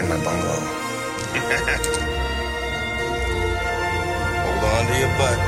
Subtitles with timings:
[0.00, 0.60] in my bungalow?
[4.42, 5.38] Hold on to your butt.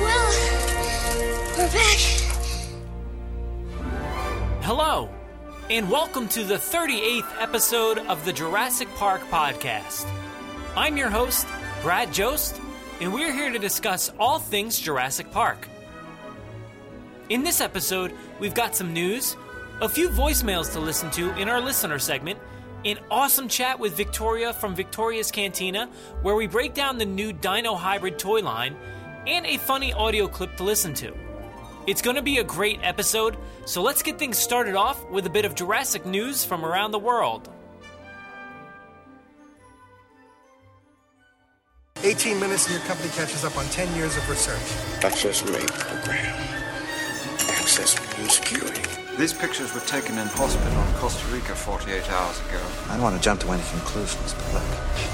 [0.00, 0.28] Well,
[1.56, 1.98] we're back.
[4.62, 5.08] Hello,
[5.70, 10.08] and welcome to the 38th episode of the Jurassic Park podcast.
[10.76, 11.46] I'm your host,
[11.82, 12.60] Brad Jost,
[13.00, 15.68] and we're here to discuss all things Jurassic Park.
[17.28, 19.36] In this episode, we've got some news,
[19.82, 22.38] a few voicemails to listen to in our listener segment,
[22.84, 25.90] an awesome chat with Victoria from Victoria's Cantina,
[26.22, 28.74] where we break down the new Dino Hybrid toy line,
[29.26, 31.14] and a funny audio clip to listen to.
[31.86, 35.30] It's going to be a great episode, so let's get things started off with a
[35.30, 37.50] bit of Jurassic news from around the world.
[42.02, 45.04] 18 minutes and your company catches up on 10 years of research.
[45.04, 46.34] Access made program.
[47.48, 48.85] Access immune security.
[49.18, 52.60] These pictures were taken in hospital in Costa Rica 48 hours ago.
[52.90, 54.62] I don't want to jump to any conclusions, but look,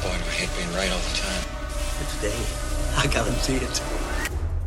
[0.02, 1.42] Boy, do I hate being right all the time.
[1.98, 2.34] But today,
[2.96, 3.82] I guarantee it.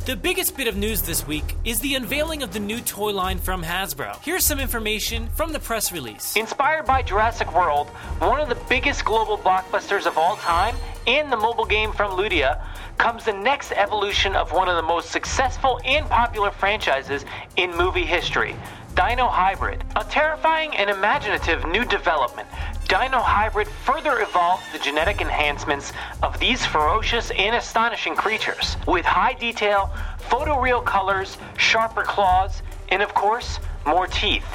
[0.05, 3.37] The biggest bit of news this week is the unveiling of the new toy line
[3.37, 4.23] from Hasbro.
[4.23, 6.37] Here's some information from the press release.
[6.37, 10.75] Inspired by Jurassic World, one of the biggest global blockbusters of all time,
[11.07, 12.63] and the mobile game from Ludia,
[12.97, 17.25] comes the next evolution of one of the most successful and popular franchises
[17.57, 18.55] in movie history.
[18.95, 22.47] Dino Hybrid, a terrifying and imaginative new development.
[22.87, 25.91] Dino Hybrid further evolves the genetic enhancements
[26.23, 29.93] of these ferocious and astonishing creatures with high detail,
[30.29, 34.45] photoreal colors, sharper claws, and of course, more teeth.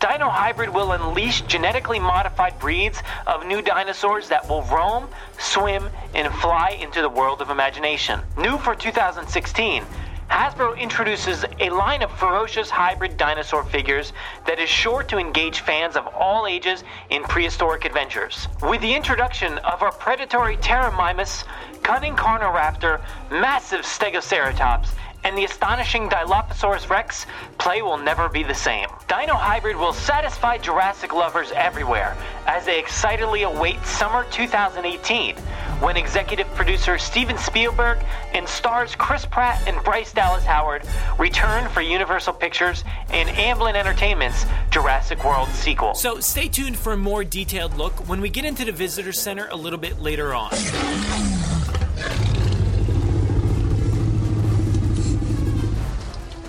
[0.00, 6.32] Dino Hybrid will unleash genetically modified breeds of new dinosaurs that will roam, swim, and
[6.34, 8.20] fly into the world of imagination.
[8.36, 9.82] New for 2016,
[10.30, 14.12] Hasbro introduces a line of ferocious hybrid dinosaur figures
[14.46, 18.46] that is sure to engage fans of all ages in prehistoric adventures.
[18.62, 21.44] With the introduction of our predatory Pteromimus,
[21.82, 23.00] cunning Carnoraptor,
[23.30, 24.90] massive Stegoceratops,
[25.24, 27.26] and the astonishing Dilophosaurus rex,
[27.58, 28.88] play will never be the same.
[29.08, 35.36] Dino Hybrid will satisfy Jurassic lovers everywhere as they excitedly await summer 2018
[35.80, 37.98] when executive producer Steven Spielberg
[38.32, 40.82] and stars Chris Pratt and Bryce Dallas Howard
[41.18, 45.94] return for Universal Pictures and Amblin Entertainment's Jurassic World sequel.
[45.94, 49.48] So stay tuned for a more detailed look when we get into the visitor center
[49.50, 50.50] a little bit later on.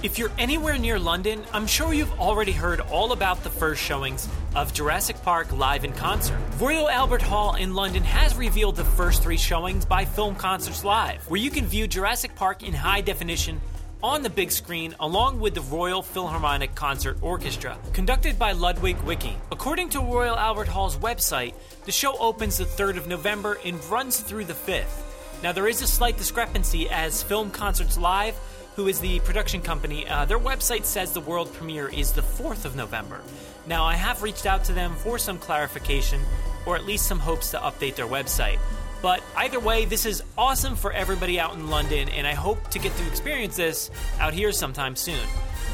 [0.01, 4.29] If you're anywhere near London, I'm sure you've already heard all about the first showings
[4.55, 6.39] of Jurassic Park live in concert.
[6.57, 11.29] Royal Albert Hall in London has revealed the first three showings by Film Concerts Live,
[11.29, 13.59] where you can view Jurassic Park in high definition
[14.01, 19.35] on the big screen along with the Royal Philharmonic Concert Orchestra, conducted by Ludwig Wicki.
[19.51, 24.21] According to Royal Albert Hall's website, the show opens the 3rd of November and runs
[24.21, 25.03] through the 5th.
[25.43, 28.39] Now, there is a slight discrepancy as Film Concerts Live
[28.79, 32.63] who is the production company, uh, their website says the world premiere is the 4th
[32.63, 33.19] of November.
[33.67, 36.21] Now, I have reached out to them for some clarification,
[36.65, 38.57] or at least some hopes to update their website.
[39.01, 42.79] But either way, this is awesome for everybody out in London, and I hope to
[42.79, 45.27] get to experience this out here sometime soon.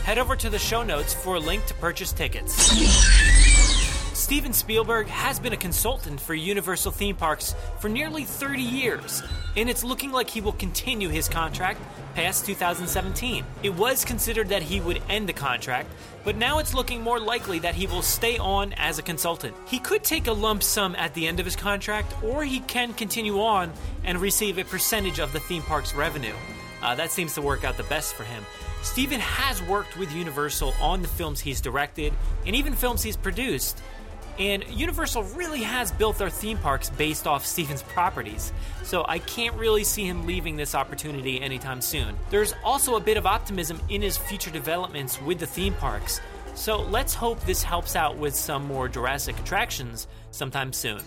[0.04, 3.55] Head over to the show notes for a link to purchase tickets.
[4.26, 9.22] Steven Spielberg has been a consultant for Universal theme parks for nearly 30 years,
[9.56, 11.80] and it's looking like he will continue his contract
[12.16, 13.46] past 2017.
[13.62, 15.92] It was considered that he would end the contract,
[16.24, 19.56] but now it's looking more likely that he will stay on as a consultant.
[19.68, 22.94] He could take a lump sum at the end of his contract, or he can
[22.96, 23.72] continue on
[24.04, 26.34] and receive a percentage of the theme park's revenue.
[26.82, 28.44] Uh, that seems to work out the best for him.
[28.86, 32.14] Steven has worked with Universal on the films he's directed
[32.46, 33.82] and even films he's produced.
[34.38, 38.52] And Universal really has built their theme parks based off Steven's properties,
[38.84, 42.18] so I can't really see him leaving this opportunity anytime soon.
[42.30, 46.20] There's also a bit of optimism in his future developments with the theme parks,
[46.54, 51.00] so let's hope this helps out with some more Jurassic attractions sometime soon.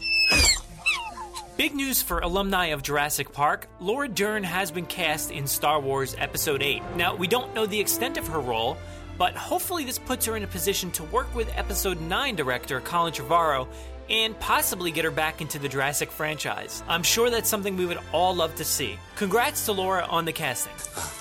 [1.59, 6.15] Big news for alumni of Jurassic Park Laura Dern has been cast in Star Wars
[6.17, 6.83] Episode 8.
[6.95, 8.77] Now, we don't know the extent of her role,
[9.19, 13.13] but hopefully this puts her in a position to work with episode 9 director Colin
[13.13, 13.67] Trevorrow
[14.09, 16.83] and possibly get her back into the Jurassic franchise.
[16.89, 18.99] I'm sure that's something we would all love to see.
[19.17, 20.73] Congrats to Laura on the casting.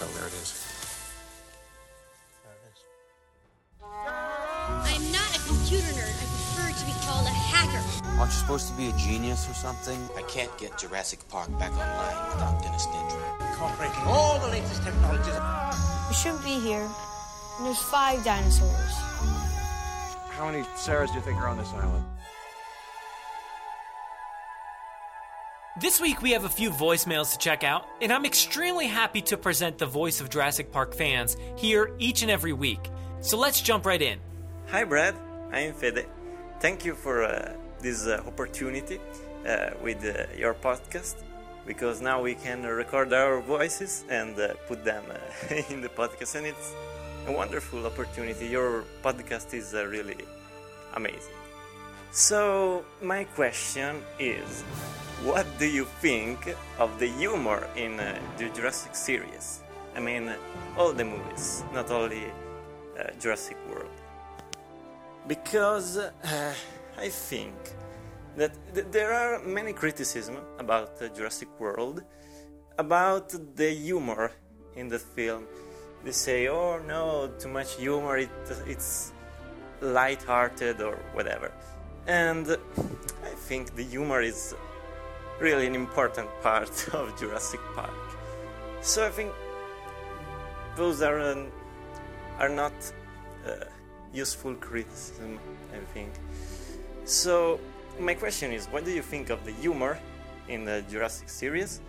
[0.00, 0.64] Oh, there it is.
[3.82, 6.14] I'm not a computer nerd.
[6.14, 7.82] I prefer to be called a hacker.
[8.20, 9.98] Aren't you supposed to be a genius or something?
[10.16, 13.50] I can't get Jurassic Park back online without Dennis Nedry.
[13.50, 15.87] Incorporating all the latest technologies.
[16.08, 16.88] We shouldn't be here.
[17.58, 18.92] And there's five dinosaurs.
[20.30, 22.04] How many Sarahs do you think are on this island?
[25.80, 29.36] This week we have a few voicemails to check out, and I'm extremely happy to
[29.36, 32.90] present the voice of Jurassic Park fans here each and every week.
[33.20, 34.18] So let's jump right in.
[34.68, 35.14] Hi, Brad.
[35.52, 36.06] I'm Fede.
[36.60, 38.98] Thank you for uh, this uh, opportunity
[39.46, 41.16] uh, with uh, your podcast
[41.68, 46.34] because now we can record our voices and uh, put them uh, in the podcast,
[46.34, 46.72] and it's
[47.26, 48.46] a wonderful opportunity.
[48.46, 50.16] Your podcast is uh, really
[50.94, 51.36] amazing.
[52.10, 54.64] So, my question is
[55.22, 56.38] what do you think
[56.78, 59.60] of the humor in uh, the Jurassic series?
[59.94, 60.32] I mean,
[60.78, 62.24] all the movies, not only
[62.98, 63.90] uh, Jurassic World.
[65.26, 66.54] Because uh,
[66.96, 67.52] I think
[68.38, 72.02] that th- there are many criticisms about uh, Jurassic World,
[72.78, 74.32] about the humor
[74.76, 75.46] in the film.
[76.04, 78.18] They say, "Oh no, too much humor.
[78.18, 78.30] It,
[78.66, 79.12] it's
[79.80, 81.52] light-hearted or whatever."
[82.06, 82.46] And
[83.24, 84.54] I think the humor is
[85.40, 88.06] really an important part of Jurassic Park.
[88.80, 89.32] So I think
[90.76, 91.50] those are um,
[92.38, 92.72] are not
[93.46, 93.64] uh,
[94.12, 95.38] useful criticism.
[95.74, 96.12] I think.
[97.04, 97.58] So
[98.00, 99.98] my question is, what do you think of the humor
[100.48, 101.80] in the Jurassic series,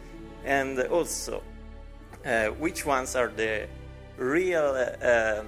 [0.46, 1.44] and also
[2.26, 3.68] uh, which ones are the
[4.18, 5.42] real uh,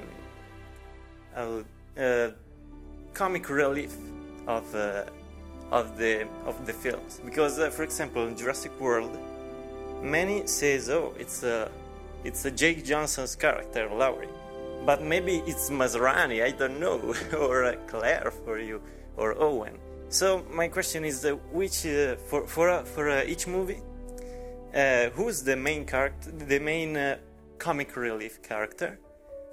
[1.36, 1.66] um,
[1.98, 2.30] uh,
[3.14, 3.96] comic relief
[4.48, 5.06] of uh,
[5.72, 7.20] of the of the films?
[7.24, 9.18] Because, uh, for example, in Jurassic World,
[10.02, 11.70] many says, "Oh, it's a
[12.24, 14.30] it's a Jake Johnson's character, Lowery,"
[14.86, 16.44] but maybe it's Masrani.
[16.44, 18.82] I don't know, or uh, Claire for you,
[19.18, 19.78] or Owen.
[20.12, 23.80] So my question is, which uh, for for uh, for uh, each movie,
[24.76, 27.18] uh, who's the main character, the main uh,
[27.58, 29.00] comic relief character,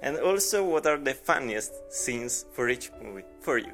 [0.01, 3.71] and also what are the funniest scenes for each movie for you?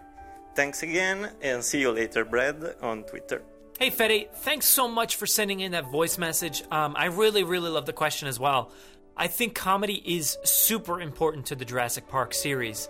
[0.56, 3.42] Thanks again, and see you later, Brad, on Twitter.
[3.80, 6.64] Hey, Fede, thanks so much for sending in that voice message.
[6.70, 8.72] Um, I really, really love the question as well.
[9.18, 12.88] I think comedy is super important to the Jurassic Park series.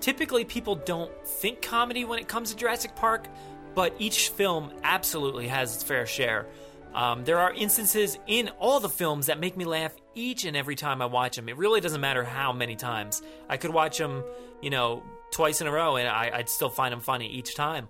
[0.00, 3.28] Typically, people don't think comedy when it comes to Jurassic Park,
[3.74, 6.46] but each film absolutely has its fair share.
[6.94, 10.74] Um, there are instances in all the films that make me laugh each and every
[10.74, 11.48] time I watch them.
[11.48, 13.22] It really doesn't matter how many times.
[13.48, 14.24] I could watch them,
[14.60, 17.88] you know, twice in a row and I, I'd still find them funny each time.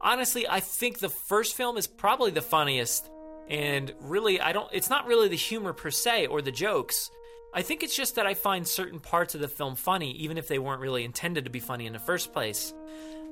[0.00, 3.08] Honestly, I think the first film is probably the funniest.
[3.48, 7.10] And really, I don't, it's not really the humor per se or the jokes.
[7.54, 10.48] I think it's just that I find certain parts of the film funny, even if
[10.48, 12.72] they weren't really intended to be funny in the first place.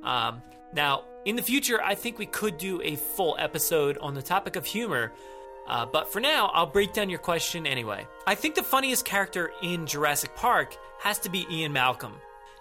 [0.03, 4.23] Um, now, in the future, I think we could do a full episode on the
[4.23, 5.13] topic of humor,
[5.67, 8.07] uh, but for now, I'll break down your question anyway.
[8.27, 12.15] I think the funniest character in Jurassic Park has to be Ian Malcolm.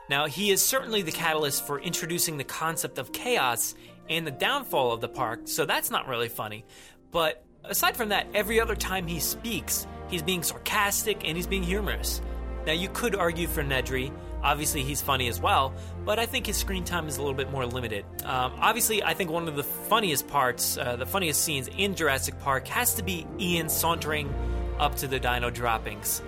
[0.09, 3.75] Now, he is certainly the catalyst for introducing the concept of chaos
[4.09, 6.66] and the downfall of the park, so that's not really funny.
[7.11, 11.63] But aside from that, every other time he speaks, he's being sarcastic and he's being
[11.63, 12.21] humorous.
[12.66, 14.11] Now, you could argue for Nedry.
[14.44, 15.73] Obviously, he's funny as well,
[16.06, 18.06] but I think his screen time is a little bit more limited.
[18.23, 22.39] Um, obviously, I think one of the funniest parts, uh, the funniest scenes in Jurassic
[22.39, 24.33] Park has to be Ian sauntering
[24.80, 26.21] up to the dino droppings.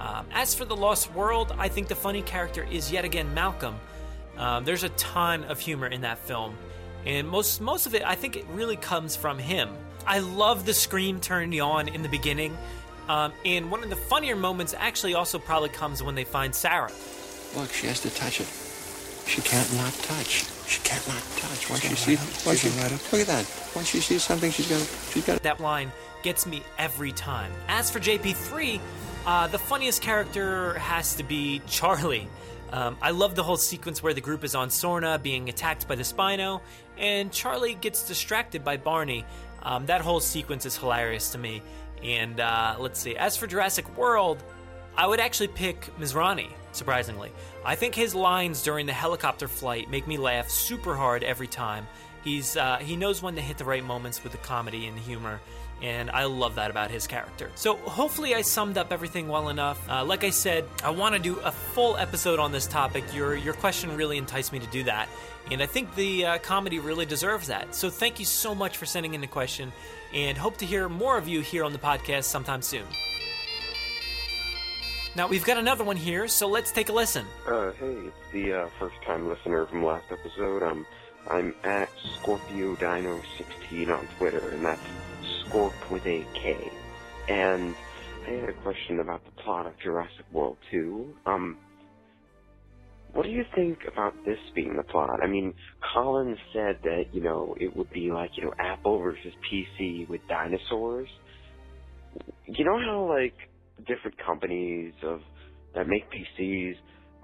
[0.00, 3.74] Um, as for The Lost World, I think the funny character is yet again Malcolm.
[4.38, 6.56] Um, there's a ton of humor in that film,
[7.04, 9.76] and most most of it, I think, it really comes from him.
[10.08, 12.56] I love the scream turned on in the beginning,
[13.08, 16.90] um, and one of the funnier moments actually also probably comes when they find Sarah.
[17.54, 18.48] Look, she has to touch it.
[19.26, 20.46] She can't not touch.
[20.66, 21.68] She can't not touch.
[21.68, 22.46] Once she She's sees, gonna light up.
[22.46, 23.12] once She's she, gonna up.
[23.12, 23.70] look at that.
[23.76, 25.38] Once she sees something, she's gonna, she's gonna.
[25.40, 27.52] That line gets me every time.
[27.68, 28.80] As for JP3,
[29.26, 32.28] uh, the funniest character has to be Charlie.
[32.72, 35.94] Um, I love the whole sequence where the group is on Sorna being attacked by
[35.94, 36.60] the Spino,
[36.98, 39.24] and Charlie gets distracted by Barney.
[39.62, 41.62] Um, that whole sequence is hilarious to me.
[42.02, 44.42] And uh, let's see, as for Jurassic World,
[44.96, 47.32] I would actually pick Masrani, surprisingly.
[47.64, 51.86] I think his lines during the helicopter flight make me laugh super hard every time,
[52.24, 55.40] He's uh, he knows when to hit the right moments with the comedy and humor,
[55.82, 57.50] and I love that about his character.
[57.54, 59.88] So hopefully I summed up everything well enough.
[59.88, 63.04] Uh, like I said, I want to do a full episode on this topic.
[63.14, 65.08] Your your question really enticed me to do that,
[65.50, 67.74] and I think the uh, comedy really deserves that.
[67.74, 69.72] So thank you so much for sending in the question,
[70.12, 72.84] and hope to hear more of you here on the podcast sometime soon.
[75.14, 77.26] Now we've got another one here, so let's take a listen.
[77.46, 80.62] Uh, hey, it's the uh, first-time listener from last episode.
[80.62, 80.86] I'm
[81.28, 84.80] I'm at Scorpio Dino 16 on Twitter, and that's
[85.48, 86.70] Scorp with a K.
[87.28, 87.74] And
[88.26, 91.14] I had a question about the plot of Jurassic World 2.
[91.26, 91.56] Um,
[93.12, 95.20] what do you think about this being the plot?
[95.22, 95.54] I mean,
[95.94, 100.20] Colin said that, you know, it would be like, you know, Apple versus PC with
[100.28, 101.08] dinosaurs.
[102.46, 103.34] You know how, like,
[103.86, 105.20] different companies of
[105.74, 106.74] that make PCs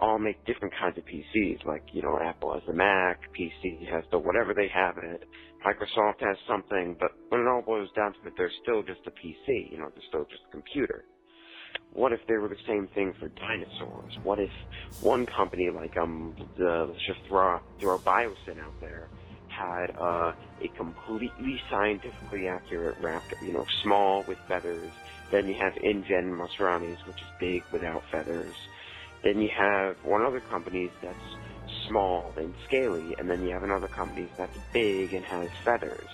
[0.00, 1.64] all make different kinds of PCs.
[1.64, 5.24] Like, you know, Apple has the Mac, PC has the whatever they have it,
[5.64, 9.10] Microsoft has something, but when it all boils down to it, they're still just a
[9.10, 11.04] PC, you know, they're still just a computer.
[11.92, 14.12] What if they were the same thing for dinosaurs?
[14.24, 14.50] What if
[15.00, 19.08] one company like, um, the, let's just throw, throw Biosyn out there,
[19.48, 24.90] had uh, a completely scientifically accurate raptor, you know, small with feathers.
[25.32, 28.54] Then you have InGen Masranis, which is big without feathers.
[29.22, 31.16] Then you have one other company that's
[31.88, 36.08] small and scaly, and then you have another company that's big and has feathers.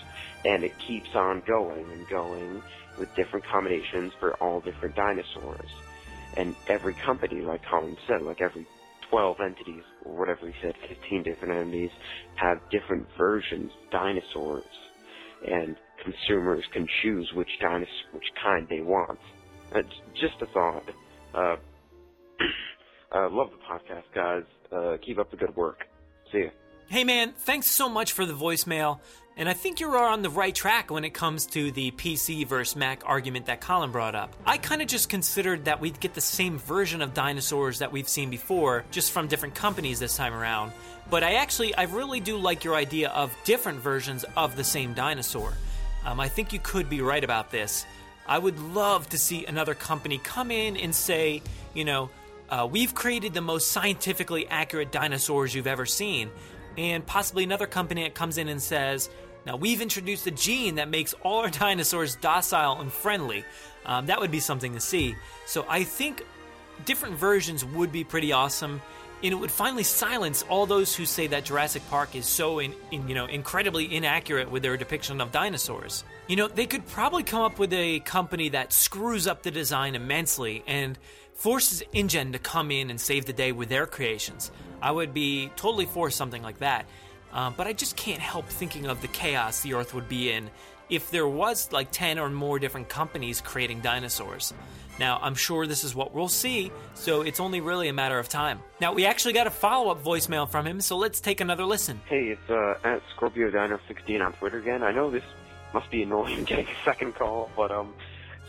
[0.45, 2.63] And it keeps on going and going
[2.99, 5.71] with different combinations for all different dinosaurs.
[6.37, 8.67] And every company, like Colin said, like every
[9.11, 11.91] 12 entities, or whatever he said, 15 different entities,
[12.37, 14.65] have different versions of dinosaurs.
[15.47, 19.19] And consumers can choose which dinosaur, which kind they want.
[19.75, 19.89] It's
[20.21, 20.85] just a thought.
[21.35, 21.57] Uh,
[23.15, 24.45] uh, love the podcast, guys.
[24.73, 25.85] Uh, keep up the good work.
[26.33, 26.51] See ya.
[26.89, 28.99] Hey man, thanks so much for the voicemail.
[29.37, 32.77] And I think you're on the right track when it comes to the PC versus
[32.77, 34.35] Mac argument that Colin brought up.
[34.45, 38.09] I kind of just considered that we'd get the same version of dinosaurs that we've
[38.09, 40.73] seen before, just from different companies this time around.
[41.09, 44.93] But I actually, I really do like your idea of different versions of the same
[44.93, 45.55] dinosaur.
[46.05, 47.87] Um, I think you could be right about this.
[48.27, 52.11] I would love to see another company come in and say, you know,
[52.51, 56.31] uh, we've created the most scientifically accurate dinosaurs you've ever seen.
[56.77, 59.09] And possibly another company that comes in and says,
[59.47, 63.45] now we've introduced a gene that makes all our dinosaurs docile and friendly.
[63.87, 65.17] Um, that would be something to see.
[65.47, 66.25] So I think
[66.85, 68.81] different versions would be pretty awesome.
[69.23, 72.75] And it would finally silence all those who say that Jurassic Park is so in,
[72.91, 76.05] in, you know incredibly inaccurate with their depiction of dinosaurs.
[76.27, 79.95] You know, they could probably come up with a company that screws up the design
[79.95, 80.99] immensely and
[81.41, 84.51] forces InGen to come in and save the day with their creations.
[84.83, 86.85] I would be totally for something like that.
[87.33, 90.51] Um, but I just can't help thinking of the chaos the Earth would be in
[90.91, 94.53] if there was like 10 or more different companies creating dinosaurs.
[94.99, 98.29] Now, I'm sure this is what we'll see, so it's only really a matter of
[98.29, 98.61] time.
[98.79, 102.03] Now, we actually got a follow up voicemail from him, so let's take another listen.
[102.05, 104.83] Hey, it's uh, at Scorpio Dino 16 on Twitter again.
[104.83, 105.25] I know this
[105.73, 107.95] must be annoying getting a second call, but um,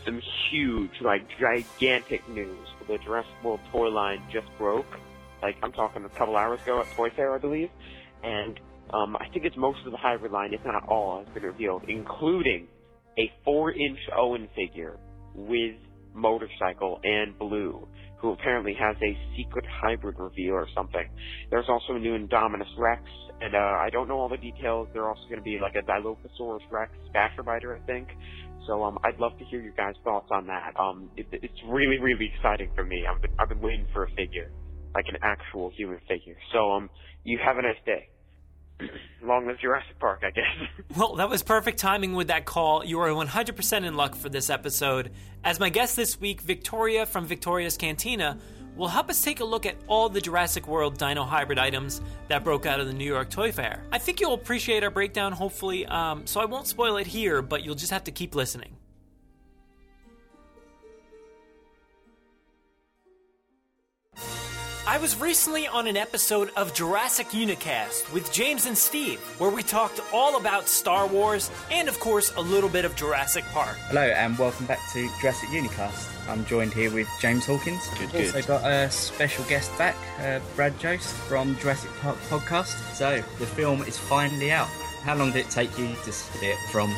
[0.06, 2.68] some huge, like gigantic news.
[2.88, 5.00] The Jurassic World toy line just broke.
[5.42, 7.70] Like I'm talking a couple hours ago at Toy Fair, I believe,
[8.24, 8.60] and
[8.94, 11.84] um, I think it's most of the hybrid line, if not all, has been revealed,
[11.88, 12.68] including
[13.18, 14.98] a four-inch Owen figure
[15.34, 15.76] with
[16.14, 17.88] motorcycle and blue,
[18.20, 21.08] who apparently has a secret hybrid reveal or something.
[21.50, 23.02] There's also a new Indominus Rex,
[23.40, 24.90] and uh, I don't know all the details.
[24.94, 28.10] There's also going to be like a Dilophosaurus Rex Basher I think.
[28.68, 30.74] So um, I'd love to hear your guys' thoughts on that.
[30.80, 33.06] Um, it, it's really, really exciting for me.
[33.10, 34.52] I've been, I've been waiting for a figure,
[34.94, 36.36] like an actual human figure.
[36.54, 36.90] So um,
[37.24, 38.10] you have a nice day.
[39.24, 40.46] Long live Jurassic Park, I guess.
[40.98, 42.84] Well, that was perfect timing with that call.
[42.84, 45.12] You are 100% in luck for this episode.
[45.42, 48.38] As my guest this week, Victoria from Victoria's Cantina
[48.76, 52.44] will help us take a look at all the Jurassic World dino hybrid items that
[52.44, 53.84] broke out of the New York Toy Fair.
[53.92, 57.64] I think you'll appreciate our breakdown, hopefully, um, so I won't spoil it here, but
[57.64, 58.76] you'll just have to keep listening.
[64.88, 69.62] I was recently on an episode of Jurassic Unicast with James and Steve, where we
[69.62, 73.78] talked all about Star Wars and, of course, a little bit of Jurassic Park.
[73.90, 76.10] Hello, and welcome back to Jurassic Unicast.
[76.28, 77.88] I'm joined here with James Hawkins.
[78.00, 78.48] Good, also good.
[78.48, 82.76] got a special guest back, uh, Brad Jost from Jurassic Park podcast.
[82.96, 84.68] So the film is finally out.
[85.04, 86.90] How long did it take you to see it from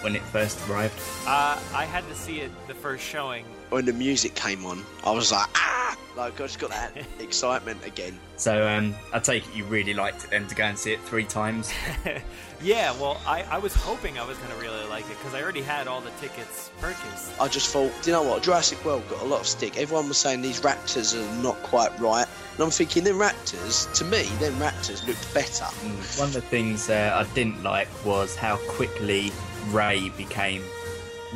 [0.00, 1.00] when it first arrived?
[1.26, 3.44] Uh, I had to see it the first showing.
[3.70, 5.96] When the music came on, I was like, ah!
[6.16, 8.18] Like I just got that excitement again.
[8.36, 11.00] So um, I take it you really liked it then to go and see it
[11.02, 11.72] three times.
[12.62, 15.42] yeah, well, I, I was hoping I was going to really like it because I
[15.42, 17.32] already had all the tickets purchased.
[17.40, 18.42] I just thought, do you know what?
[18.42, 19.76] Jurassic World got a lot of stick.
[19.76, 22.26] Everyone was saying these raptors are not quite right.
[22.54, 25.64] And I'm thinking, them raptors, to me, them raptors looked better.
[25.64, 29.32] Mm, one of the things uh, I didn't like was how quickly
[29.70, 30.62] Rey became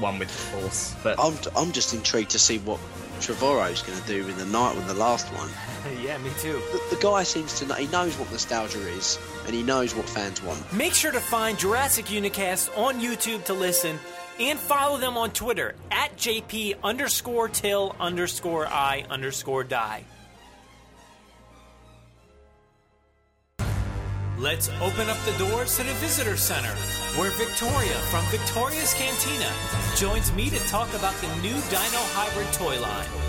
[0.01, 0.95] one with the Force.
[1.03, 2.81] But I'm, I'm just intrigued to see what
[3.21, 5.49] Trevorrow's going to do in the night with the last one.
[6.03, 6.61] yeah, me too.
[6.73, 10.09] The, the, guy seems to know, he knows what nostalgia is, and he knows what
[10.09, 10.73] fans want.
[10.73, 13.99] Make sure to find Jurassic Unicast on YouTube to listen,
[14.41, 20.05] and follow them on Twitter at JP underscore till underscore I underscore die.
[24.41, 26.71] Let's open up the doors to the Visitor Center,
[27.19, 29.51] where Victoria from Victoria's Cantina
[29.97, 33.28] joins me to talk about the new Dino Hybrid toy line.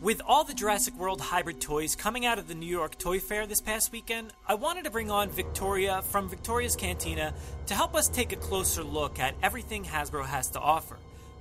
[0.00, 3.46] With all the Jurassic World hybrid toys coming out of the New York Toy Fair
[3.46, 7.34] this past weekend, I wanted to bring on Victoria from Victoria's Cantina
[7.66, 10.96] to help us take a closer look at everything Hasbro has to offer.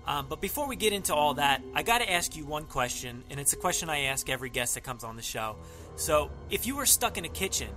[0.05, 3.23] Um, but before we get into all that, I got to ask you one question,
[3.29, 5.55] and it's a question I ask every guest that comes on the show.
[5.95, 7.69] So, if you were stuck in a kitchen,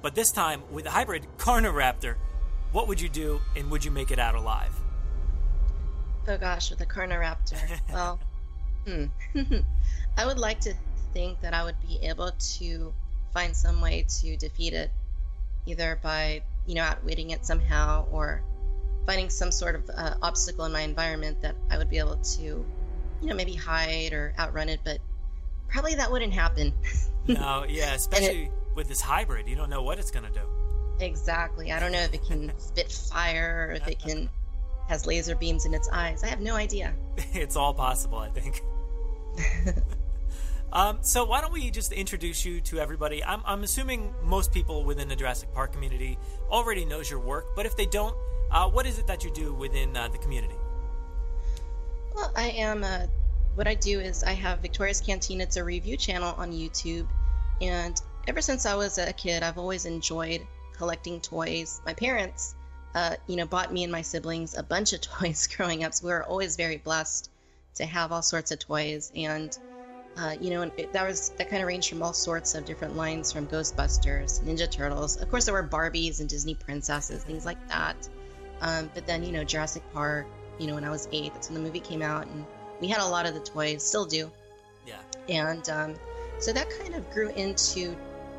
[0.00, 2.14] but this time with a hybrid Carnoraptor,
[2.72, 4.72] what would you do, and would you make it out alive?
[6.26, 7.58] Oh gosh, with a Carnoraptor.
[7.92, 8.18] well,
[8.86, 9.04] hmm.
[10.16, 10.74] I would like to
[11.12, 12.92] think that I would be able to
[13.32, 14.90] find some way to defeat it,
[15.66, 18.42] either by you know outwitting it somehow or
[19.06, 22.42] finding some sort of uh, obstacle in my environment that I would be able to,
[22.42, 22.66] you
[23.22, 24.80] know, maybe hide or outrun it.
[24.84, 24.98] But
[25.68, 26.72] probably that wouldn't happen.
[27.26, 30.40] no, yeah, especially it, with this hybrid, you don't know what it's gonna do.
[31.04, 31.72] Exactly.
[31.72, 34.28] I don't know if it can spit fire or if it can
[34.88, 36.24] has laser beams in its eyes.
[36.24, 36.92] I have no idea.
[37.16, 38.62] it's all possible, I think.
[40.72, 43.24] Um, so why don't we just introduce you to everybody?
[43.24, 46.16] I'm, I'm, assuming most people within the Jurassic Park community
[46.48, 48.14] already knows your work, but if they don't,
[48.52, 50.54] uh, what is it that you do within uh, the community?
[52.14, 52.84] Well, I am.
[52.84, 53.06] Uh,
[53.56, 55.42] what I do is I have Victoria's Cantina.
[55.42, 57.08] It's a review channel on YouTube,
[57.60, 61.80] and ever since I was a kid, I've always enjoyed collecting toys.
[61.84, 62.54] My parents,
[62.94, 66.06] uh, you know, bought me and my siblings a bunch of toys growing up, so
[66.06, 67.28] we were always very blessed
[67.74, 69.56] to have all sorts of toys and
[70.16, 72.96] uh, you know, it, that was that kind of ranged from all sorts of different
[72.96, 75.16] lines, from Ghostbusters, Ninja Turtles.
[75.16, 77.96] Of course, there were Barbies and Disney princesses, things like that.
[78.60, 80.26] Um, but then, you know, Jurassic Park.
[80.58, 82.44] You know, when I was eight, that's when the movie came out, and
[82.82, 84.30] we had a lot of the toys, still do.
[84.86, 84.98] Yeah.
[85.28, 85.94] And um,
[86.38, 87.96] so that kind of grew into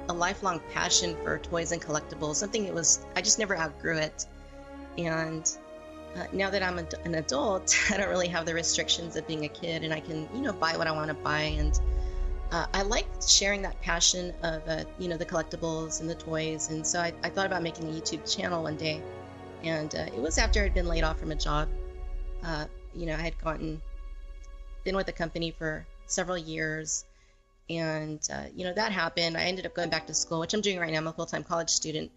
[0.09, 2.35] a lifelong passion for toys and collectibles.
[2.35, 4.25] Something that was I just never outgrew it,
[4.99, 5.49] and
[6.15, 9.45] uh, now that I'm a, an adult, I don't really have the restrictions of being
[9.45, 11.41] a kid, and I can, you know, buy what I want to buy.
[11.41, 11.79] And
[12.51, 16.69] uh, I like sharing that passion of, uh, you know, the collectibles and the toys.
[16.69, 19.01] And so I, I, thought about making a YouTube channel one day,
[19.63, 21.69] and uh, it was after I'd been laid off from a job.
[22.43, 23.81] Uh, you know, I had gotten
[24.83, 27.05] been with the company for several years,
[27.69, 29.37] and uh, you know that happened.
[29.37, 30.97] I ended up going back to school, which I'm doing right now.
[30.97, 32.11] I'm a full time college student.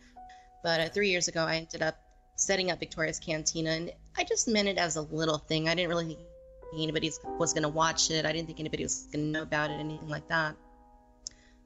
[0.65, 1.99] But three years ago, I ended up
[2.37, 5.69] setting up Victoria's Cantina, and I just meant it as a little thing.
[5.69, 8.27] I didn't really think anybody was going to watch it.
[8.27, 10.57] I didn't think anybody was going to know about it, anything like that.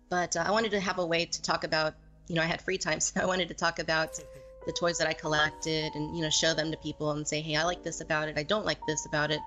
[0.09, 1.95] But uh, I wanted to have a way to talk about,
[2.29, 4.19] you know, I had free time, so I wanted to talk about
[4.67, 7.57] the toys that I collected and, you know, show them to people and say, hey,
[7.57, 9.41] I like this about it, I don't like this about it.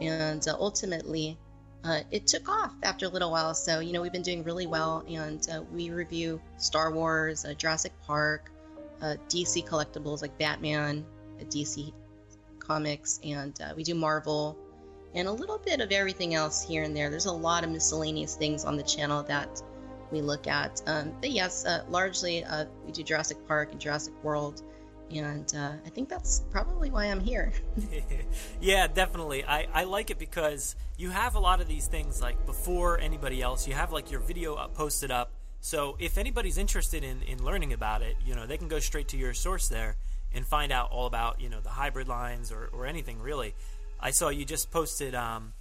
[0.00, 1.38] And uh, ultimately,
[1.84, 3.54] uh, it took off after a little while.
[3.54, 7.54] So, you know, we've been doing really well, and uh, we review Star Wars, uh,
[7.54, 8.50] Jurassic Park,
[9.02, 11.04] uh, DC collectibles like Batman,
[11.40, 11.92] uh, DC
[12.58, 14.56] comics, and uh, we do Marvel,
[15.14, 17.10] and a little bit of everything else here and there.
[17.10, 19.62] There's a lot of miscellaneous things on the channel that
[20.10, 20.82] we look at.
[20.86, 24.62] Um, but yes, uh, largely uh, we do Jurassic Park and Jurassic World.
[25.10, 27.52] And uh, I think that's probably why I'm here.
[28.60, 29.44] yeah, definitely.
[29.44, 33.42] I, I like it because you have a lot of these things like before anybody
[33.42, 33.66] else.
[33.66, 38.02] You have like your video posted up so if anybody's interested in, in learning about
[38.02, 39.96] it, you know, they can go straight to your source there
[40.32, 43.54] and find out all about, you know, the hybrid lines or, or anything really.
[44.00, 45.52] I saw you just posted um,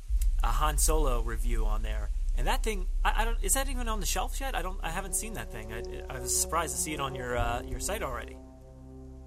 [0.44, 2.10] a Han Solo review on there.
[2.38, 3.38] And that thing, I, I, don't.
[3.42, 4.56] Is that even on the shelf yet?
[4.56, 4.80] I don't.
[4.82, 5.74] I haven't seen that thing.
[5.74, 8.38] I, I was surprised to see it on your uh, your site already.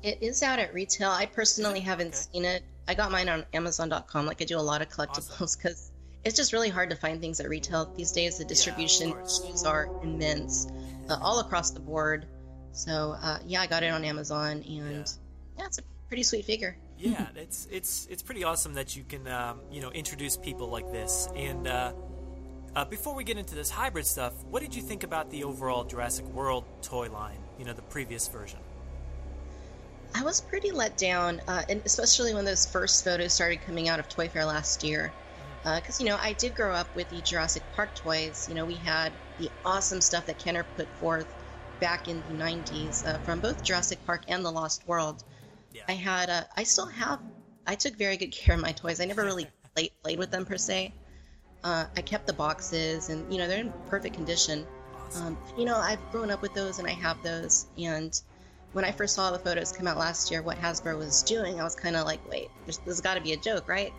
[0.02, 1.10] It is out at retail.
[1.10, 2.16] I personally haven't okay.
[2.32, 2.62] seen it.
[2.88, 5.91] I got mine on Amazon.com, like I do a lot of collectibles, because
[6.24, 8.38] it's just really hard to find things at retail these days.
[8.38, 10.68] The distribution yeah, are immense,
[11.08, 12.26] uh, all across the board.
[12.72, 15.04] So uh, yeah, I got it on Amazon, and yeah.
[15.58, 16.76] yeah, it's a pretty sweet figure.
[16.98, 20.90] yeah, it's it's it's pretty awesome that you can um, you know introduce people like
[20.92, 21.28] this.
[21.34, 21.92] And uh,
[22.74, 25.84] uh, before we get into this hybrid stuff, what did you think about the overall
[25.84, 27.38] Jurassic World toy line?
[27.58, 28.60] You know, the previous version.
[30.14, 33.98] I was pretty let down, uh, and especially when those first photos started coming out
[33.98, 35.10] of Toy Fair last year.
[35.64, 38.48] Because, uh, you know, I did grow up with the Jurassic Park toys.
[38.48, 41.26] You know, we had the awesome stuff that Kenner put forth
[41.80, 45.22] back in the 90s uh, from both Jurassic Park and The Lost World.
[45.72, 45.82] Yeah.
[45.88, 47.20] I had, uh, I still have,
[47.66, 49.00] I took very good care of my toys.
[49.00, 50.92] I never really played, played with them per se.
[51.64, 54.66] Uh, I kept the boxes and, you know, they're in perfect condition.
[55.06, 55.26] Awesome.
[55.26, 57.66] Um, you know, I've grown up with those and I have those.
[57.78, 58.20] And,
[58.72, 61.64] when I first saw the photos come out last year, what Hasbro was doing, I
[61.64, 63.92] was kind of like, wait, there's, there's got to be a joke, right?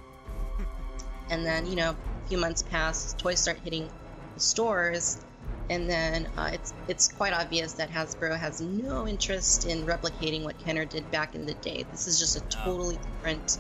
[1.34, 3.90] And then, you know, a few months pass, toys start hitting
[4.36, 5.20] the stores,
[5.70, 10.58] and then uh, it's it's quite obvious that Hasbro has no interest in replicating what
[10.60, 11.86] Kenner did back in the day.
[11.92, 13.58] This is just a totally different,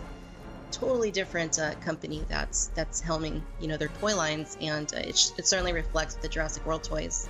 [0.72, 5.34] totally different uh, company that's that's helming, you know, their toy lines, and uh, it,
[5.38, 7.28] it certainly reflects the Jurassic World toys.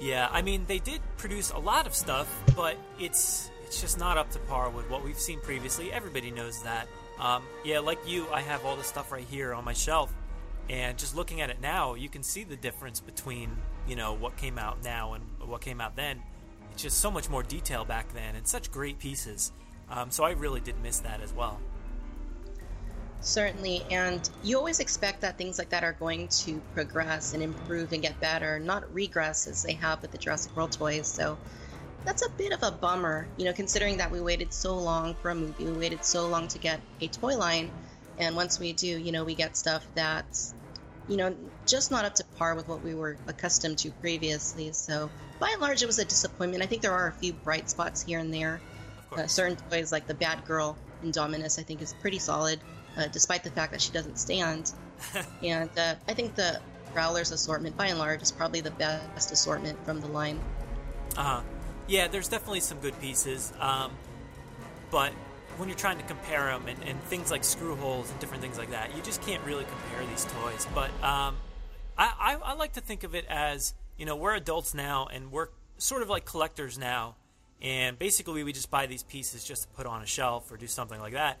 [0.00, 4.18] Yeah, I mean they did produce a lot of stuff, but it's it's just not
[4.18, 5.92] up to par with what we've seen previously.
[5.92, 6.88] Everybody knows that.
[7.18, 10.12] Um, yeah, like you, I have all this stuff right here on my shelf,
[10.68, 13.56] and just looking at it now, you can see the difference between
[13.88, 16.22] you know what came out now and what came out then.
[16.72, 19.52] It's just so much more detail back then, and such great pieces.
[19.88, 21.58] Um, so I really did miss that as well.
[23.20, 27.92] Certainly, and you always expect that things like that are going to progress and improve
[27.92, 31.06] and get better, not regress as they have with the Jurassic World toys.
[31.06, 31.38] So
[32.06, 35.30] that's a bit of a bummer, you know, considering that we waited so long for
[35.30, 37.70] a movie, we waited so long to get a toy line,
[38.18, 40.54] and once we do, you know, we get stuff that's,
[41.08, 44.72] you know, just not up to par with what we were accustomed to previously.
[44.72, 46.62] So by and large, it was a disappointment.
[46.62, 48.60] I think there are a few bright spots here and there.
[49.16, 52.60] Uh, certain toys like the Bad Girl Indominus, I think, is pretty solid
[52.96, 54.72] uh, despite the fact that she doesn't stand.
[55.42, 56.60] and uh, I think the
[56.94, 60.40] Growlers assortment, by and large, is probably the best assortment from the line.
[61.16, 61.40] Uh huh.
[61.86, 63.52] Yeah, there's definitely some good pieces.
[63.60, 63.92] Um,
[64.90, 65.12] but
[65.56, 68.58] when you're trying to compare them and, and, things like screw holes and different things
[68.58, 70.66] like that, you just can't really compare these toys.
[70.74, 71.36] But um,
[71.96, 75.32] I, I, I like to think of it as you know, we're adults now and
[75.32, 77.16] we're sort of like collectors now.
[77.62, 80.66] And basically, we just buy these pieces just to put on a shelf or do
[80.66, 81.38] something like that.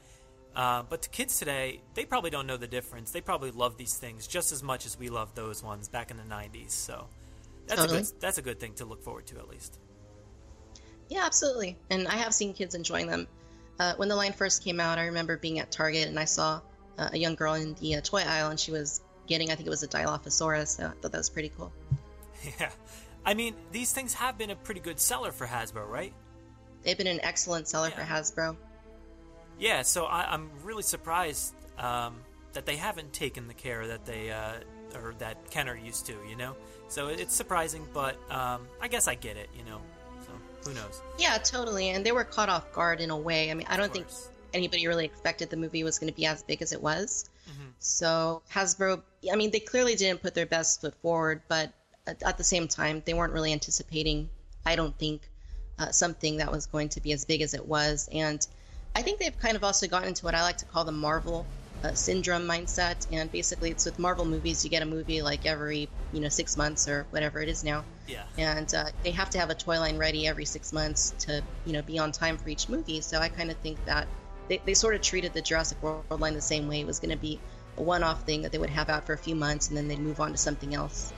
[0.54, 3.10] Uh, but to kids today, they probably don't know the difference.
[3.10, 6.16] They probably love these things just as much as we loved those ones back in
[6.16, 6.70] the '90s.
[6.70, 7.06] So
[7.66, 7.98] that's totally.
[7.98, 9.78] a good that's a good thing to look forward to at least.
[11.08, 11.78] Yeah, absolutely.
[11.90, 13.26] And I have seen kids enjoying them.
[13.78, 16.60] Uh, when the line first came out, I remember being at Target and I saw
[16.98, 19.66] uh, a young girl in the uh, toy aisle, and she was getting, I think
[19.66, 20.76] it was a Dilophosaurus.
[20.76, 21.72] So I thought that was pretty cool.
[22.60, 22.70] Yeah,
[23.24, 26.12] I mean, these things have been a pretty good seller for Hasbro, right?
[26.82, 27.96] They've been an excellent seller yeah.
[27.96, 28.56] for Hasbro.
[29.58, 32.16] Yeah, so I, am really surprised um,
[32.52, 34.52] that they haven't taken the care that they uh,
[34.94, 36.14] or that Kenner used to.
[36.28, 36.54] You know,
[36.88, 39.48] so it's surprising, but um, I guess I get it.
[39.56, 39.80] You know,
[40.66, 41.00] who knows?
[41.18, 41.90] Yeah, totally.
[41.90, 43.50] And they were caught off guard in a way.
[43.50, 44.06] I mean, I don't think
[44.52, 47.28] anybody really expected the movie was going to be as big as it was.
[47.48, 47.68] Mm-hmm.
[47.78, 51.72] So Hasbro, I mean, they clearly didn't put their best foot forward, but
[52.06, 54.28] at, at the same time, they weren't really anticipating.
[54.64, 55.22] I don't think
[55.78, 58.44] uh, something that was going to be as big as it was, and
[58.94, 61.46] I think they've kind of also gotten into what I like to call the Marvel
[61.84, 65.88] uh, syndrome mindset, and basically it's with Marvel movies you get a movie like every
[66.12, 67.84] you know six months or whatever it is now.
[68.06, 68.24] Yeah.
[68.38, 71.72] And uh, they have to have a toy line ready every six months to you
[71.72, 73.00] know be on time for each movie.
[73.00, 74.06] So I kind of think that
[74.48, 76.80] they, they sort of treated the Jurassic World line the same way.
[76.80, 77.40] It was going to be
[77.76, 79.98] a one-off thing that they would have out for a few months and then they'd
[79.98, 81.12] move on to something else.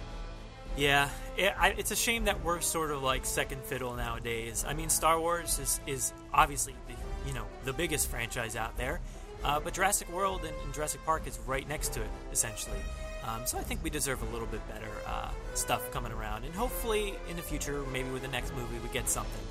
[0.77, 4.65] Yeah, it, I, it's a shame that we're sort of like second fiddle nowadays.
[4.67, 6.95] I mean, Star Wars is, is obviously the
[7.29, 9.01] you know the biggest franchise out there.
[9.45, 12.79] Uh, but Jurassic World and, and, Jurassic Park is right next to it, essentially.
[13.25, 16.55] Um, so I think we deserve a little bit better uh, stuff coming around, and
[16.55, 19.43] hopefully in the future, maybe with the next movie, we get something.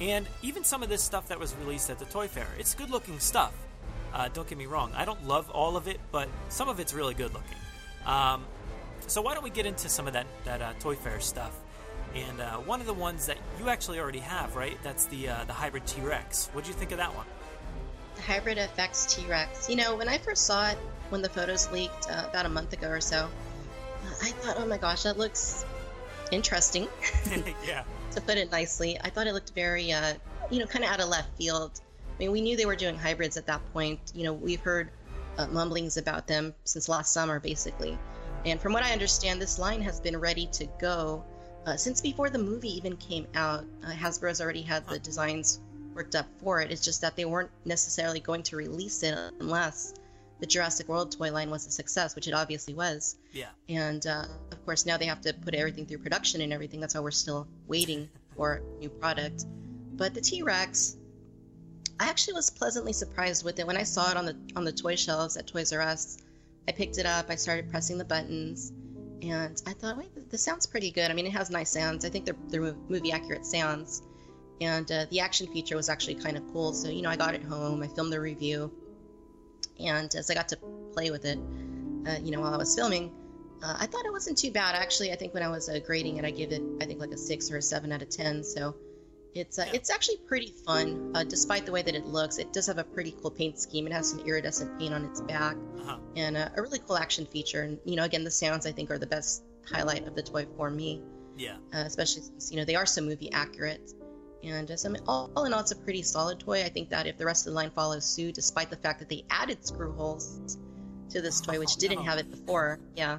[0.00, 3.18] And even some of this stuff that was released at the Toy Fair, it's good-looking
[3.20, 3.52] stuff.
[4.12, 6.94] Uh, don't get me wrong, I don't love all of it, but some of it's
[6.94, 7.58] really good-looking.
[8.06, 8.44] Um,
[9.06, 11.52] so why don't we get into some of that that uh, Toy Fair stuff?
[12.14, 14.78] And uh, one of the ones that you actually already have, right?
[14.82, 16.48] That's the uh, the hybrid T Rex.
[16.52, 17.26] What do you think of that one?
[18.26, 19.68] Hybrid FX T Rex.
[19.68, 20.78] You know, when I first saw it,
[21.10, 23.28] when the photos leaked uh, about a month ago or so,
[24.22, 25.64] I thought, oh my gosh, that looks
[26.30, 26.88] interesting.
[27.66, 27.84] yeah.
[28.12, 30.14] to put it nicely, I thought it looked very, uh,
[30.50, 31.80] you know, kind of out of left field.
[32.14, 34.00] I mean, we knew they were doing hybrids at that point.
[34.14, 34.90] You know, we've heard
[35.36, 37.98] uh, mumblings about them since last summer, basically.
[38.44, 41.24] And from what I understand, this line has been ready to go
[41.66, 45.60] uh, since before the movie even came out, uh, Hasbro's already had the designs
[45.94, 46.70] worked up for it.
[46.70, 49.94] It's just that they weren't necessarily going to release it unless
[50.40, 53.16] the Jurassic World toy line was a success, which it obviously was.
[53.32, 53.48] Yeah.
[53.68, 56.80] And uh, of course, now they have to put everything through production and everything.
[56.80, 59.46] That's why we're still waiting for new product.
[59.96, 60.96] But the T Rex,
[62.00, 64.72] I actually was pleasantly surprised with it when I saw it on the on the
[64.72, 66.18] toy shelves at Toys R Us.
[66.66, 67.26] I picked it up.
[67.28, 68.72] I started pressing the buttons,
[69.22, 71.10] and I thought, wait, this sounds pretty good.
[71.10, 72.04] I mean, it has nice sounds.
[72.04, 74.02] I think they're they're movie accurate sounds,
[74.60, 76.72] and uh, the action feature was actually kind of cool.
[76.72, 77.82] So you know, I got it home.
[77.82, 78.72] I filmed the review,
[79.78, 80.56] and as I got to
[80.92, 81.38] play with it,
[82.06, 83.12] uh, you know, while I was filming,
[83.62, 84.74] uh, I thought it wasn't too bad.
[84.74, 87.12] Actually, I think when I was uh, grading it, I give it, I think like
[87.12, 88.44] a six or a seven out of ten.
[88.44, 88.74] So
[89.34, 92.38] it's uh, it's actually pretty fun, uh, despite the way that it looks.
[92.38, 93.86] It does have a pretty cool paint scheme.
[93.86, 95.98] It has some iridescent paint on its back, uh-huh.
[96.16, 97.62] and uh, a really cool action feature.
[97.62, 100.46] And you know, again, the sounds I think are the best highlight of the toy
[100.56, 101.02] for me.
[101.36, 101.56] Yeah.
[101.74, 103.92] Uh, especially since you know they are so movie accurate.
[104.44, 106.62] And uh, so, I mean, all, all, in all, it's a pretty solid toy.
[106.62, 109.08] I think that if the rest of the line follows suit, despite the fact that
[109.08, 110.58] they added screw holes
[111.10, 113.18] to this toy, which didn't have it before, yeah,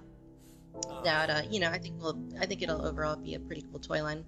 [1.04, 3.80] that uh, you know, I think will I think it'll overall be a pretty cool
[3.80, 4.26] toy line.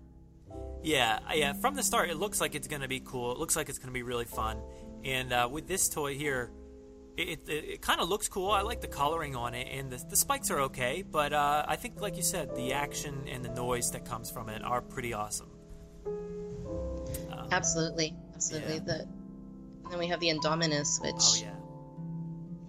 [0.83, 1.53] Yeah, yeah.
[1.53, 3.31] From the start, it looks like it's going to be cool.
[3.31, 4.61] It looks like it's going to be really fun.
[5.03, 6.51] And uh, with this toy here,
[7.17, 8.51] it, it, it kind of looks cool.
[8.51, 11.03] I like the coloring on it, and the, the spikes are okay.
[11.03, 14.49] But uh, I think, like you said, the action and the noise that comes from
[14.49, 15.49] it are pretty awesome.
[17.51, 18.75] Absolutely, absolutely.
[18.75, 18.79] Yeah.
[18.79, 19.07] The
[19.83, 21.53] and then we have the Indominus, which oh yeah.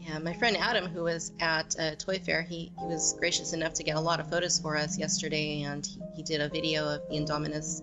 [0.00, 3.74] Yeah, my friend Adam, who was at uh, Toy Fair, he, he was gracious enough
[3.74, 6.88] to get a lot of photos for us yesterday, and he, he did a video
[6.88, 7.82] of the Indominus,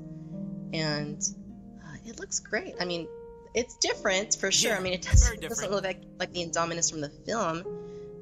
[0.73, 1.21] and
[1.83, 2.73] uh, it looks great.
[2.79, 3.07] I mean,
[3.53, 4.71] it's different for sure.
[4.71, 7.63] Yeah, I mean, it, does, it doesn't look like, like the Indominus from the film.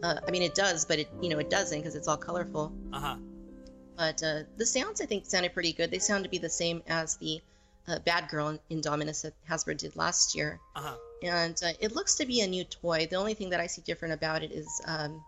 [0.03, 2.73] Uh, I mean, it does, but it you know it doesn't because it's all colorful.
[2.91, 3.15] Uh huh.
[3.95, 5.91] But uh, the sounds I think sounded pretty good.
[5.91, 7.41] They sound to be the same as the
[7.87, 10.59] uh, Bad Girl in Indominus that Hasbro did last year.
[10.75, 10.95] Uh-huh.
[11.21, 13.07] And uh, it looks to be a new toy.
[13.09, 15.23] The only thing that I see different about it is um,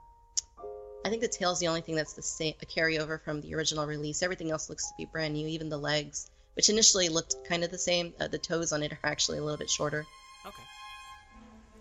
[1.06, 3.54] I think the tail's is the only thing that's the same, a carryover from the
[3.54, 4.24] original release.
[4.24, 7.70] Everything else looks to be brand new, even the legs, which initially looked kind of
[7.70, 8.14] the same.
[8.20, 10.06] Uh, the toes on it are actually a little bit shorter.
[10.46, 10.64] Okay.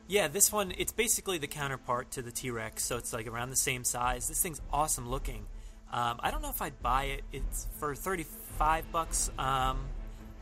[0.09, 3.49] Yeah, this one, it's basically the counterpart to the T Rex, so it's like around
[3.49, 4.29] the same size.
[4.29, 5.47] This thing's awesome looking.
[5.91, 7.23] Um, I don't know if I'd buy it.
[7.33, 9.31] It's for 35 bucks.
[9.39, 9.79] Um,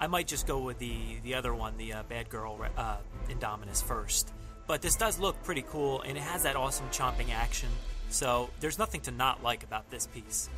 [0.03, 2.97] I might just go with the the other one, the uh, Bad Girl uh,
[3.29, 4.33] Indominus first.
[4.67, 7.69] But this does look pretty cool, and it has that awesome chomping action.
[8.11, 10.51] So there's nothing to not like about this piece.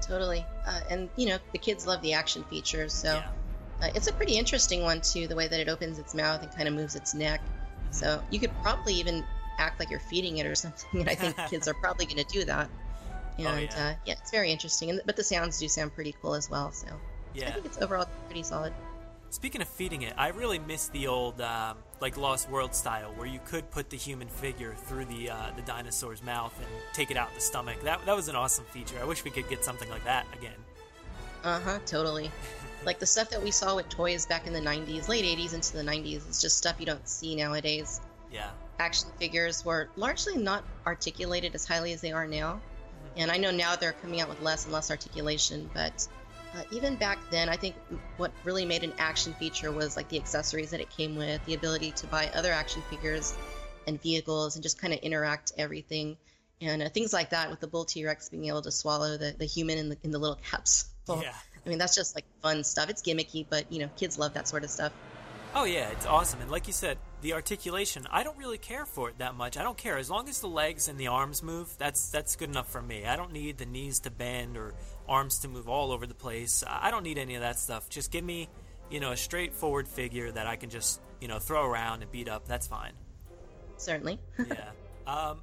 [0.00, 3.30] Totally, uh, and you know the kids love the action features, so yeah.
[3.82, 5.26] Uh, it's a pretty interesting one too.
[5.26, 7.40] The way that it opens its mouth and kind of moves its neck.
[7.40, 7.92] Mm-hmm.
[7.92, 9.24] So you could probably even
[9.58, 12.32] act like you're feeding it or something, and I think kids are probably going to
[12.32, 12.70] do that.
[13.38, 13.68] And oh, yeah.
[13.76, 16.72] Uh, yeah, it's very interesting, and but the sounds do sound pretty cool as well.
[16.72, 16.88] So
[17.34, 17.48] yeah.
[17.48, 18.72] I think it's overall pretty solid.
[19.30, 23.26] Speaking of feeding it, I really miss the old um, like Lost World style, where
[23.26, 27.16] you could put the human figure through the uh, the dinosaur's mouth and take it
[27.18, 27.82] out the stomach.
[27.82, 28.96] That that was an awesome feature.
[29.00, 30.56] I wish we could get something like that again.
[31.44, 31.78] Uh huh.
[31.84, 32.30] Totally.
[32.86, 35.74] like the stuff that we saw with toys back in the '90s, late '80s into
[35.76, 38.00] the '90s, is just stuff you don't see nowadays.
[38.32, 38.48] Yeah.
[38.78, 42.60] Action figures were largely not articulated as highly as they are now,
[42.98, 43.20] Mm-hmm.
[43.20, 46.08] and I know now they're coming out with less and less articulation, but
[46.56, 47.74] uh, even back then, I think
[48.16, 51.54] what really made an action feature was like the accessories that it came with, the
[51.54, 53.34] ability to buy other action figures
[53.86, 56.16] and vehicles and just kind of interact everything.
[56.60, 59.34] And uh, things like that with the bull T Rex being able to swallow the,
[59.38, 60.88] the human in the, in the little caps.
[61.08, 61.34] yeah.
[61.64, 62.88] I mean, that's just like fun stuff.
[62.88, 64.92] It's gimmicky, but you know, kids love that sort of stuff.
[65.54, 66.40] Oh yeah, it's awesome.
[66.40, 69.56] And like you said, the articulation, I don't really care for it that much.
[69.56, 71.74] I don't care as long as the legs and the arms move.
[71.78, 73.06] That's that's good enough for me.
[73.06, 74.74] I don't need the knees to bend or
[75.08, 76.62] arms to move all over the place.
[76.66, 77.88] I don't need any of that stuff.
[77.88, 78.48] Just give me,
[78.90, 82.28] you know, a straightforward figure that I can just, you know, throw around and beat
[82.28, 82.46] up.
[82.46, 82.92] That's fine.
[83.76, 84.18] Certainly.
[84.48, 84.70] yeah.
[85.06, 85.40] Um,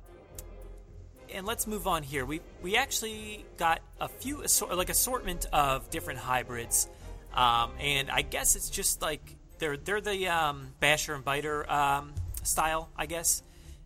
[1.34, 2.26] and let's move on here.
[2.26, 6.88] We we actually got a few assort- like assortment of different hybrids,
[7.34, 12.14] um, and I guess it's just like they're they're the um, basher and biter um,
[12.44, 13.42] style, I guess.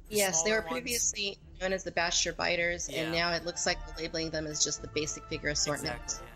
[0.10, 1.38] The yes, they were previously ones.
[1.62, 3.02] Known as the basher biters, yeah.
[3.02, 5.96] and now it looks like we're labeling them as just the basic figure assortment.
[6.04, 6.28] Exactly,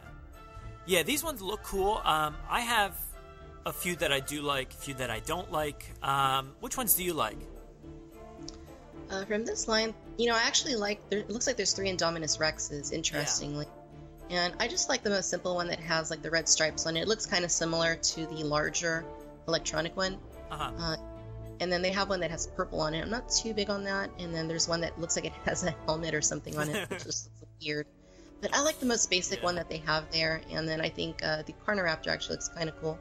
[0.86, 0.98] yeah.
[0.98, 2.02] yeah, these ones look cool.
[2.04, 2.98] Um, I have
[3.66, 5.92] a few that I do like, a few that I don't like.
[6.02, 7.38] Um, which ones do you like?
[9.10, 11.08] Uh, from this line, you know, I actually like.
[11.10, 12.92] There, it looks like there's three Indominus Rexes.
[12.92, 13.66] Interestingly.
[14.30, 14.46] Yeah.
[14.46, 16.98] And I just like the most simple one that has like the red stripes on
[16.98, 17.02] it.
[17.02, 19.06] It looks kind of similar to the larger
[19.48, 20.18] electronic one.
[20.50, 20.72] Uh-huh.
[20.80, 20.96] Uh,
[21.63, 23.02] and then they have one that has purple on it.
[23.02, 24.12] I'm not too big on that.
[24.19, 26.89] And then there's one that looks like it has a helmet or something on it,
[26.89, 27.88] which just looks weird.
[28.41, 31.23] But I like the most basic one that they have there, and then I think
[31.23, 32.99] uh, the Carnoraptor actually looks kind of cool.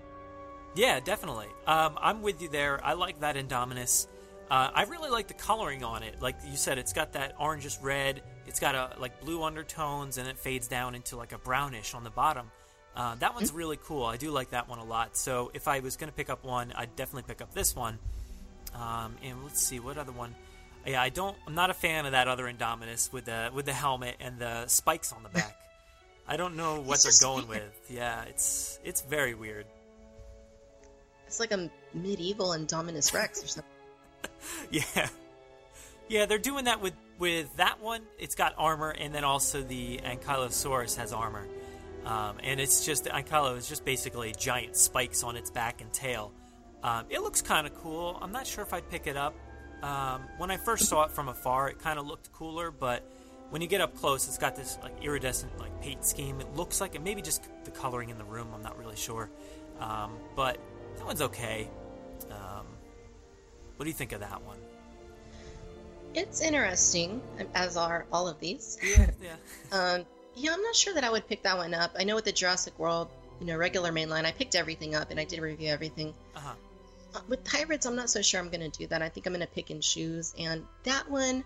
[0.77, 1.49] Yeah, definitely.
[1.67, 2.83] Um, I'm with you there.
[2.85, 4.07] I like that Indominus.
[4.49, 6.23] Uh, I really like the coloring on it.
[6.23, 8.23] Like you said, it's got that orangish red.
[8.47, 12.05] It's got a like blue undertones, and it fades down into like a brownish on
[12.05, 12.49] the bottom.
[12.95, 14.05] Uh, that one's really cool.
[14.05, 15.17] I do like that one a lot.
[15.17, 17.99] So if I was going to pick up one, I'd definitely pick up this one.
[18.75, 20.35] Um, and let's see what other one.
[20.87, 21.37] Yeah, I don't.
[21.47, 24.67] I'm not a fan of that other Indominus with the with the helmet and the
[24.67, 25.57] spikes on the back.
[26.27, 27.63] I don't know what It's they're going weird.
[27.65, 27.91] with.
[27.91, 29.67] Yeah, it's it's very weird.
[31.27, 33.69] It's like a medieval Indominus Rex or something.
[34.71, 35.09] Yeah,
[36.09, 38.03] yeah, they're doing that with with that one.
[38.19, 41.47] It's got armor, and then also the Ankylosaurus has armor.
[42.05, 45.93] Um, and it's just the Ankylo is just basically giant spikes on its back and
[45.93, 46.33] tail.
[46.83, 48.19] Um, it looks kind of cool.
[48.21, 49.35] I'm not sure if I'd pick it up.
[49.83, 53.03] Um, when I first saw it from afar, it kind of looked cooler, but
[53.51, 56.41] when you get up close, it's got this like iridescent like paint scheme.
[56.41, 57.03] It looks like it.
[57.03, 58.49] Maybe just the coloring in the room.
[58.55, 59.29] I'm not really sure.
[59.81, 60.59] Um, but
[60.97, 61.69] that one's okay.
[62.31, 62.67] Um,
[63.77, 64.59] what do you think of that one?
[66.15, 67.21] It's interesting,
[67.55, 68.79] as are all of these.
[68.99, 69.37] Yeah, yeah.
[69.73, 71.95] Um, yeah, I'm not sure that I would pick that one up.
[71.99, 73.09] I know with the Jurassic World,
[73.41, 76.15] you know, regular mainline, I picked everything up and I did review everything.
[76.35, 76.55] Uh-huh.
[77.29, 79.03] With hybrids, I'm not so sure I'm going to do that.
[79.03, 80.35] I think I'm going to pick and choose.
[80.39, 81.45] And that one,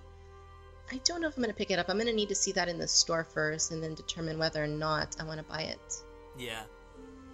[0.93, 1.89] I don't know if I'm going to pick it up.
[1.89, 4.63] I'm going to need to see that in the store first and then determine whether
[4.63, 6.03] or not I want to buy it.
[6.39, 6.63] Yeah,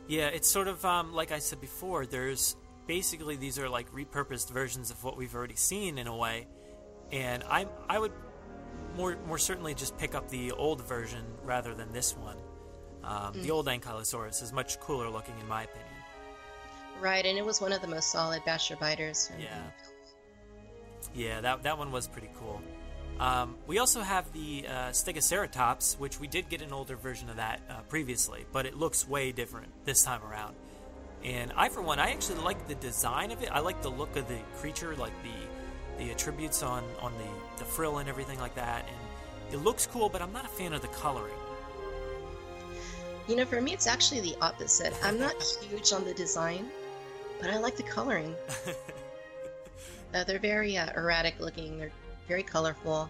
[0.08, 0.28] yeah.
[0.28, 2.06] It's sort of um, like I said before.
[2.06, 6.46] There's basically these are like repurposed versions of what we've already seen in a way,
[7.10, 8.12] and I I would
[8.96, 12.38] more more certainly just pick up the old version rather than this one.
[13.04, 13.50] Um, The Mm.
[13.50, 15.88] old Ankylosaurus is much cooler looking in my opinion.
[17.00, 19.30] Right, and it was one of the most solid basher biters.
[19.38, 19.62] Yeah.
[21.14, 22.60] Yeah, that that one was pretty cool.
[23.18, 27.36] Um, we also have the uh, Stegoceratops, which we did get an older version of
[27.36, 30.56] that uh, previously, but it looks way different this time around.
[31.22, 33.50] And I, for one, I actually like the design of it.
[33.52, 37.64] I like the look of the creature, like the the attributes on on the the
[37.64, 38.86] frill and everything like that.
[38.88, 41.34] And it looks cool, but I'm not a fan of the coloring.
[43.28, 44.94] You know, for me, it's actually the opposite.
[45.02, 46.68] I'm not huge on the design,
[47.42, 48.34] but I like the coloring.
[50.14, 51.92] uh, they're very uh, erratic looking, they're
[52.28, 53.08] very colorful,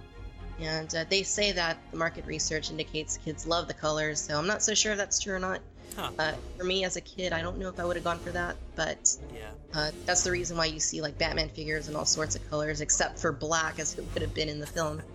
[0.58, 4.46] and uh, they say that the market research indicates kids love the colors, so I'm
[4.46, 5.60] not so sure if that's true or not.
[5.94, 6.10] Huh.
[6.18, 8.30] Uh, for me as a kid, I don't know if I would have gone for
[8.30, 9.50] that, but Yeah.
[9.74, 12.80] uh, that's the reason why you see like Batman figures in all sorts of colors,
[12.80, 15.02] except for black, as it would have been in the film.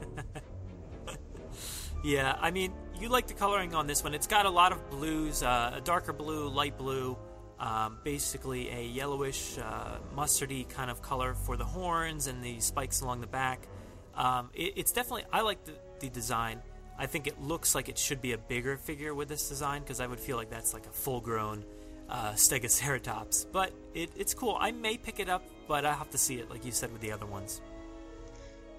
[2.03, 4.13] Yeah, I mean, you like the coloring on this one.
[4.13, 7.17] It's got a lot of blues, uh, a darker blue, light blue,
[7.59, 13.01] um, basically a yellowish, uh, mustardy kind of color for the horns and the spikes
[13.01, 13.67] along the back.
[14.15, 16.61] Um, it, it's definitely, I like the, the design.
[16.99, 19.99] I think it looks like it should be a bigger figure with this design because
[19.99, 21.63] I would feel like that's like a full grown
[22.09, 23.45] uh, Stegoceratops.
[23.51, 24.57] But it, it's cool.
[24.59, 27.01] I may pick it up, but I have to see it, like you said with
[27.01, 27.61] the other ones.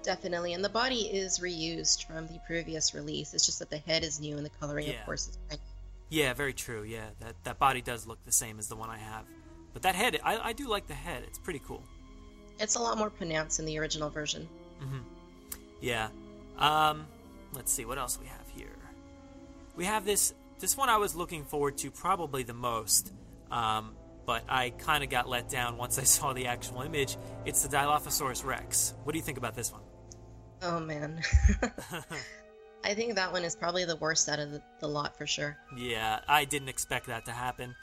[0.01, 3.33] Definitely, and the body is reused from the previous release.
[3.33, 4.99] It's just that the head is new and the coloring, Yeah.
[4.99, 5.59] of course, is brand
[6.09, 6.83] Yeah, very true.
[6.83, 9.25] Yeah, that that body does look the same as the one I have,
[9.73, 11.23] but that head, I, I do like the head.
[11.27, 11.83] It's pretty cool.
[12.59, 14.47] It's a lot more pronounced in the original version.
[14.79, 14.99] hmm
[15.81, 16.09] Yeah.
[16.57, 17.05] Um,
[17.53, 18.75] let's see what else we have here.
[19.75, 23.13] We have this this one I was looking forward to probably the most,
[23.49, 23.95] um,
[24.25, 27.17] but I kind of got let down once I saw the actual image.
[27.45, 28.93] It's the Dilophosaurus Rex.
[29.03, 29.81] What do you think about this one?
[30.61, 31.21] Oh man.
[32.83, 35.57] I think that one is probably the worst out of the, the lot for sure.
[35.75, 37.75] Yeah, I didn't expect that to happen.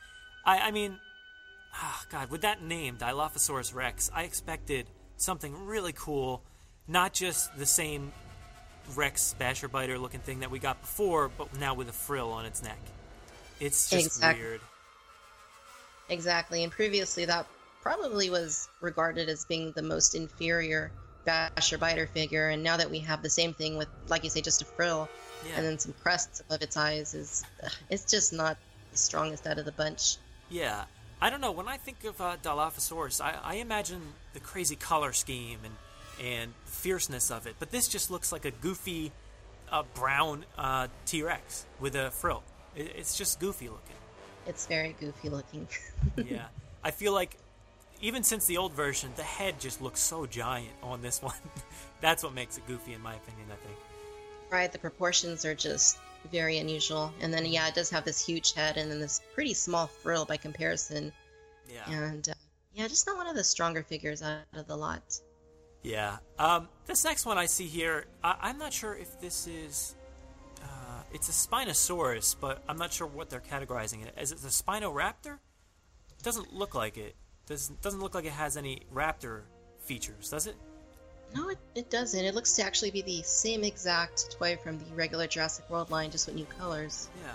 [0.45, 0.99] I, I mean,
[1.75, 6.43] ah, God, with that name, Dilophosaurus Rex, I expected something really cool,
[6.89, 8.13] not just the same
[8.95, 12.47] Rex basher biter looking thing that we got before, but now with a frill on
[12.47, 12.79] its neck.
[13.61, 14.61] It's just Exact- weird.
[16.09, 17.47] Exactly, and previously that
[17.83, 20.93] probably was regarded as being the most inferior
[21.27, 24.41] basher biter figure, and now that we have the same thing with, like you say,
[24.41, 25.09] just a frill
[25.47, 25.57] Yeah.
[25.57, 27.45] and then some crests above its eyes, is
[27.91, 28.57] it's just not
[28.93, 30.17] the strongest out of the bunch.
[30.49, 30.85] Yeah,
[31.21, 31.51] I don't know.
[31.53, 34.01] When I think of uh, Dilophosaurus, I, I imagine
[34.33, 35.75] the crazy color scheme and
[36.19, 39.13] and fierceness of it, but this just looks like a goofy,
[39.71, 42.43] uh, brown uh, T Rex with a frill.
[42.75, 43.97] It, it's just goofy looking.
[44.47, 45.69] It's very goofy looking.
[46.17, 46.47] yeah,
[46.83, 47.37] I feel like
[48.01, 51.35] even since the old version, the head just looks so giant on this one.
[52.01, 53.47] That's what makes it goofy, in my opinion.
[53.51, 53.79] I think.
[54.51, 55.99] Right, the proportions are just
[56.31, 57.13] very unusual.
[57.21, 60.25] And then, yeah, it does have this huge head and then this pretty small frill
[60.25, 61.13] by comparison.
[61.73, 61.91] Yeah.
[61.91, 62.35] And, uh,
[62.75, 65.21] yeah, just not one of the stronger figures out of the lot.
[65.83, 66.19] Yeah.
[66.39, 69.95] Um, this next one I see here, I, I'm not sure if this is.
[70.63, 74.33] Uh, it's a Spinosaurus, but I'm not sure what they're categorizing it as.
[74.33, 75.39] It's a Spinoraptor.
[76.19, 77.15] It doesn't look like it.
[77.47, 79.43] Does doesn't look like it has any raptor
[79.85, 80.57] features, does it?
[81.35, 82.25] No, it, it doesn't.
[82.25, 86.11] It looks to actually be the same exact toy from the regular Jurassic World line,
[86.11, 87.09] just with new colors.
[87.25, 87.33] Yeah.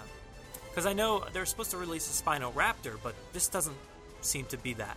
[0.70, 3.76] Because I know they're supposed to release a Spino-Raptor, but this doesn't
[4.22, 4.96] seem to be that.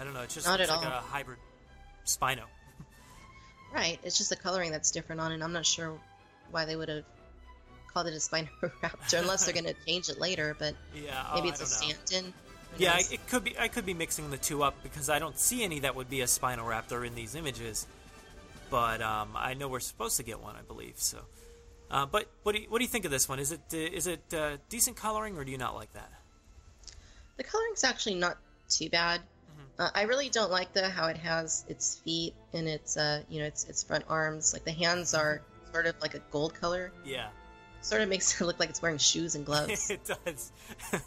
[0.00, 0.20] I don't know.
[0.22, 0.92] It's just Not looks like all.
[0.92, 1.38] a hybrid
[2.06, 2.42] Spino.
[3.74, 3.98] Right.
[4.02, 5.42] It's just the coloring that's different on it.
[5.42, 5.92] I'm not sure
[6.50, 7.04] why they would have
[7.92, 8.48] called it a Spino
[8.82, 10.56] Raptor, unless they're going to change it later.
[10.58, 11.66] But Yeah, oh, maybe I it's a.
[11.66, 12.32] Stanton.
[12.76, 13.12] Who Yeah, knows?
[13.12, 13.58] it could be.
[13.58, 16.20] I could be mixing the two up because I don't see any that would be
[16.20, 17.86] a Spinoraptor in these images.
[18.70, 20.94] But um, I know we're supposed to get one, I believe.
[20.96, 21.18] So,
[21.90, 23.38] uh, but what do you, what do you think of this one?
[23.38, 26.10] Is it uh, is it uh, decent coloring or do you not like that?
[27.38, 28.36] The coloring's actually not
[28.68, 29.20] too bad.
[29.20, 29.82] Mm-hmm.
[29.82, 33.40] Uh, I really don't like the how it has its feet and its uh, you
[33.40, 34.52] know its its front arms.
[34.52, 35.40] Like the hands are
[35.72, 36.92] sort of like a gold color.
[37.04, 37.28] Yeah,
[37.80, 39.90] Sort of makes it look like it's wearing shoes and gloves.
[39.90, 40.52] it does.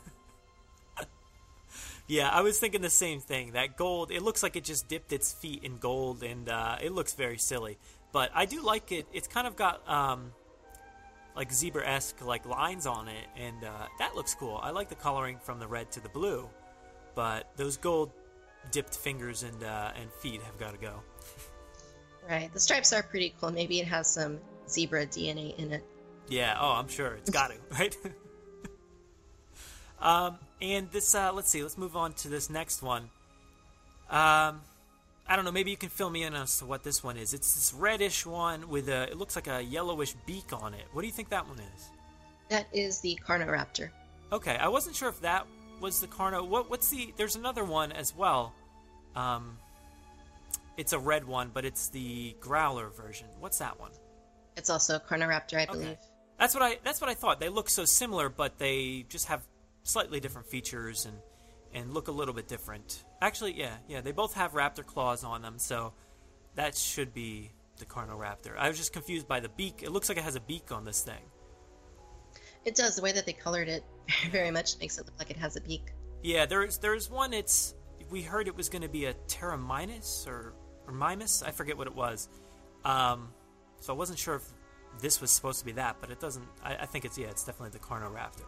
[2.12, 3.54] yeah, I was thinking the same thing.
[3.54, 6.92] That gold, it looks like it just dipped its feet in gold, and uh, it
[6.92, 7.78] looks very silly.
[8.12, 9.08] But I do like it.
[9.14, 10.34] It's kind of got um,
[11.38, 14.60] like zebra esque like lines on it, and uh, that looks cool.
[14.62, 16.50] I like the coloring from the red to the blue,
[17.16, 18.12] but those gold
[18.72, 21.02] dipped fingers and uh, and feet have got to go.
[22.30, 22.52] right.
[22.52, 23.54] The stripes are pretty cool.
[23.54, 24.38] Maybe it has some
[24.68, 25.86] zebra DNA in it.
[26.28, 26.58] Yeah.
[26.60, 27.96] Oh, I'm sure it's got to right.
[30.02, 31.64] um, and this, uh, let's see.
[31.64, 33.04] Let's move on to this next one.
[34.10, 34.62] Um,
[35.28, 35.52] I don't know.
[35.52, 37.34] Maybe you can fill me in as to what this one is.
[37.34, 39.04] It's this reddish one with a.
[39.04, 40.86] It looks like a yellowish beak on it.
[40.92, 41.90] What do you think that one is?
[42.50, 43.90] That is the Carnoraptor.
[44.34, 45.48] Okay, I wasn't sure if that
[45.80, 46.46] was the Carno.
[46.46, 46.70] What?
[46.70, 47.14] What's the?
[47.16, 48.54] There's another one as well.
[49.16, 49.58] Um,
[50.78, 53.28] it's a red one, but it's the Growler version.
[53.40, 53.92] What's that one?
[54.58, 55.88] It's also a Carnoraptor, I believe.
[55.88, 56.00] Okay.
[56.38, 56.78] That's what I.
[56.84, 57.40] That's what I thought.
[57.40, 59.44] They look so similar, but they just have
[59.84, 61.18] slightly different features and
[61.74, 63.04] and look a little bit different.
[63.22, 64.02] Actually, yeah, yeah.
[64.02, 65.94] They both have raptor claws on them, so
[66.56, 68.58] that should be the Carnoraptor.
[68.58, 69.82] I was just confused by the beak.
[69.84, 71.22] It looks like it has a beak on this thing.
[72.66, 72.96] It does.
[72.96, 73.84] The way that they colored it
[74.32, 75.94] very much makes it look like it has a beak.
[76.24, 77.34] Yeah, there's there's one.
[77.34, 77.74] It's
[78.10, 80.54] we heard it was going to be a Terraminus or
[80.88, 81.44] or Mimus.
[81.46, 82.30] I forget what it was.
[82.84, 83.30] Um,
[83.80, 84.44] so I wasn't sure if
[85.00, 86.46] this was supposed to be that, but it doesn't.
[86.64, 88.46] I, I think it's yeah, it's definitely the Carnoraptor.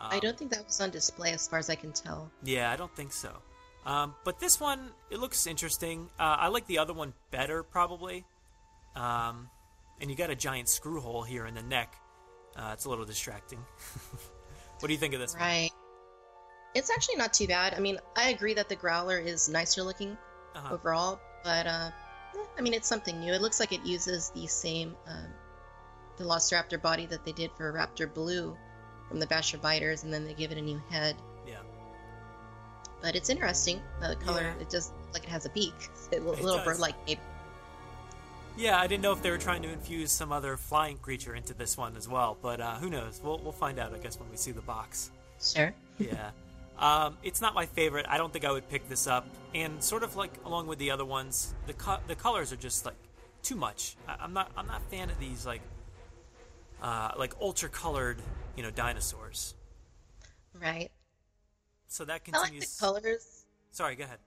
[0.00, 2.30] Um, I don't think that was on display as far as I can tell.
[2.42, 3.32] Yeah, I don't think so.
[3.84, 6.08] Um, but this one, it looks interesting.
[6.18, 8.24] Uh, I like the other one better, probably.
[8.94, 9.48] Um,
[10.00, 11.94] and you got a giant screw hole here in the neck.
[12.56, 13.58] Uh, it's a little distracting.
[14.80, 15.34] what do you think of this?
[15.34, 15.42] one?
[15.42, 15.70] Right.
[16.74, 17.74] It's actually not too bad.
[17.74, 20.16] I mean, I agree that the Growler is nicer looking
[20.54, 20.74] Uh-huh.
[20.74, 21.90] overall, but uh,
[22.58, 23.32] I mean, it's something new.
[23.32, 25.28] It looks like it uses the same um,
[26.18, 28.56] Velociraptor body that they did for Raptor Blue
[29.08, 31.16] from the Basher Biters, and then they give it a new head.
[31.46, 31.56] Yeah.
[33.02, 33.80] But it's interesting.
[34.00, 34.54] The color, Yeah.
[34.62, 35.74] it does look like it has a beak,
[36.12, 37.20] a little, It little bird-like maybe.
[38.58, 41.52] Yeah, I didn't know if they were trying to infuse some other flying creature into
[41.52, 43.20] this one as well, but uh, who knows?
[43.22, 45.10] We'll we'll find out, I guess, when we see the box.
[45.42, 45.74] Sure.
[45.98, 46.30] yeah.
[46.78, 48.06] Um, it's not my favorite.
[48.08, 49.26] I don't think I would pick this up.
[49.54, 52.86] And sort of like along with the other ones, the co- the colors are just
[52.86, 52.94] like
[53.42, 53.96] too much.
[54.08, 55.60] I- I'm not I'm not a fan of these like
[56.82, 58.18] uh, like ultra colored
[58.56, 59.54] you know dinosaurs.
[60.60, 60.90] Right.
[61.88, 62.50] So that continues.
[62.50, 63.44] I like the colors.
[63.70, 64.18] Sorry, go ahead.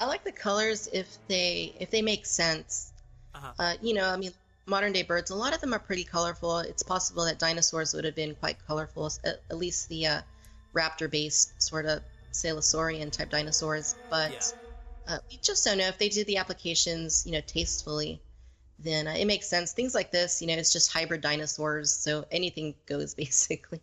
[0.00, 2.92] I like the colors if they if they make sense.
[3.34, 3.52] Uh-huh.
[3.58, 4.32] Uh, you know, I mean,
[4.66, 6.58] modern day birds, a lot of them are pretty colorful.
[6.58, 10.20] It's possible that dinosaurs would have been quite colorful, at, at least the uh,
[10.74, 12.02] raptor based sort of
[12.32, 13.94] Salisaurian type dinosaurs.
[14.08, 14.52] But
[15.06, 18.20] uh, we just don't know if they did the applications, you know, tastefully.
[18.82, 19.72] Then uh, it makes sense.
[19.72, 23.80] Things like this, you know, it's just hybrid dinosaurs, so anything goes basically.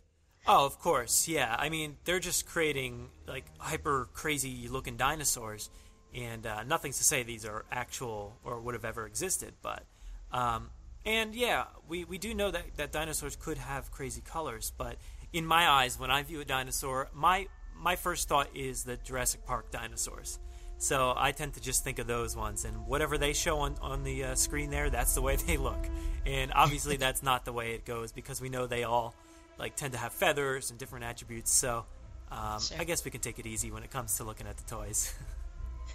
[0.48, 1.56] Oh, of course, yeah.
[1.60, 5.70] I mean, they're just creating like hyper crazy looking dinosaurs,
[6.16, 9.54] and uh, nothing's to say these are actual or would have ever existed.
[9.62, 9.84] But,
[10.32, 10.70] um,
[11.06, 14.72] and yeah, we, we do know that, that dinosaurs could have crazy colors.
[14.78, 14.96] But
[15.34, 17.48] in my eyes, when I view a dinosaur, my
[17.80, 20.40] my first thought is the Jurassic Park dinosaurs.
[20.80, 24.04] So I tend to just think of those ones, and whatever they show on on
[24.04, 25.88] the uh, screen there, that's the way they look.
[26.26, 29.16] And obviously, that's not the way it goes because we know they all
[29.58, 31.52] like tend to have feathers and different attributes.
[31.52, 31.86] So
[32.32, 32.78] um, Sure.
[32.80, 35.16] I guess we can take it easy when it comes to looking at the toys.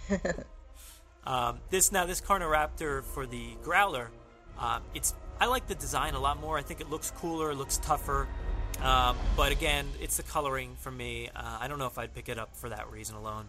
[1.25, 4.09] um, this now this Carnoraptor for the Growler,
[4.59, 6.57] um, it's I like the design a lot more.
[6.57, 8.27] I think it looks cooler, it looks tougher.
[8.81, 11.29] Um, but again, it's the coloring for me.
[11.33, 13.45] Uh, I don't know if I'd pick it up for that reason alone.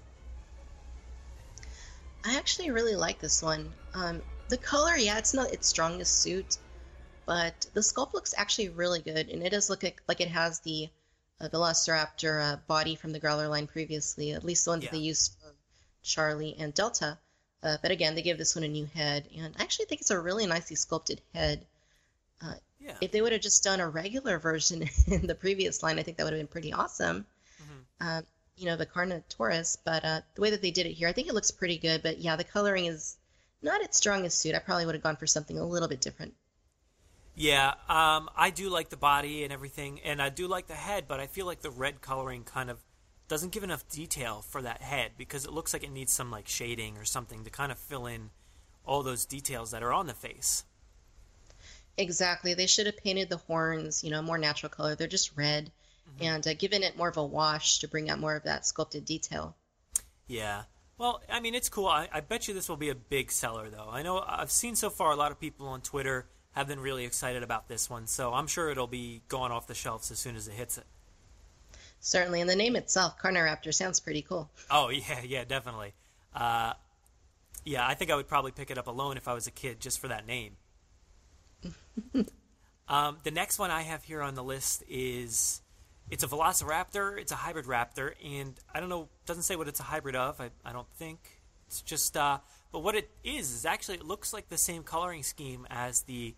[2.24, 3.72] I actually really like this one.
[3.92, 6.56] Um, the color, yeah, it's not its strongest suit,
[7.26, 10.60] but the sculpt looks actually really good, and it does look like, like it has
[10.60, 10.88] the
[11.40, 14.90] uh, Velociraptor uh, body from the Growler line previously, at least the ones Yeah.
[14.92, 15.52] they used for
[16.02, 17.18] Charlie and Delta.
[17.62, 20.10] Uh, but again, they give this one a new head, and I actually think it's
[20.10, 21.66] a really nicely sculpted head.
[22.40, 22.96] Uh, Yeah.
[23.00, 26.18] If they would have just done a regular version in the previous line, I think
[26.18, 27.26] that would have been pretty awesome.
[28.00, 28.22] Uh,
[28.56, 31.28] you know, the Carnotaurus, but uh, the way that they did it here, I think
[31.28, 32.02] it looks pretty good.
[32.02, 33.16] But yeah, the coloring is
[33.62, 34.54] not its strongest suit.
[34.54, 36.34] I probably would have gone for something a little bit different.
[37.34, 41.06] Yeah, um, I do like the body and everything, and I do like the head,
[41.08, 42.78] but I feel like the red coloring kind of
[43.26, 46.46] doesn't give enough detail for that head because it looks like it needs some like
[46.46, 48.30] shading or something to kind of fill in
[48.84, 50.64] all those details that are on the face.
[51.96, 52.54] Exactly.
[52.54, 54.94] They should have painted the horns, you know, a more natural color.
[54.94, 55.72] They're just red,
[56.20, 59.04] and uh, given it more of a wash to bring out more of that sculpted
[59.04, 59.56] detail.
[60.26, 60.62] Yeah.
[60.96, 61.86] Well, I mean, it's cool.
[61.86, 63.88] I, I bet you this will be a big seller, though.
[63.90, 67.04] I know I've seen so far a lot of people on Twitter have been really
[67.04, 70.36] excited about this one, so I'm sure it'll be going off the shelves as soon
[70.36, 70.84] as it hits it.
[71.98, 74.50] Certainly, and the name itself, Carnoraptor, sounds pretty cool.
[74.70, 75.94] Oh yeah, yeah, definitely.
[76.34, 76.74] Uh,
[77.64, 79.80] yeah, I think I would probably pick it up alone if I was a kid,
[79.80, 80.56] just for that name.
[82.88, 85.62] um, the next one I have here on the list is
[86.10, 87.18] it's a Velociraptor.
[87.18, 90.40] It's a hybrid raptor, and I don't know, doesn't say what it's a hybrid of.
[90.40, 91.18] I, I don't think
[91.66, 92.16] it's just.
[92.16, 92.38] Uh,
[92.72, 96.34] but what it is is actually it looks like the same coloring scheme as the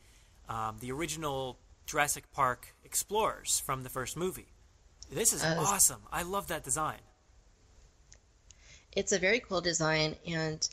[0.49, 4.49] um, the original Jurassic Park Explorers from the first movie.
[5.11, 6.03] This is Uh, awesome.
[6.13, 6.99] I love that design.
[8.93, 10.67] It's a very cool design, and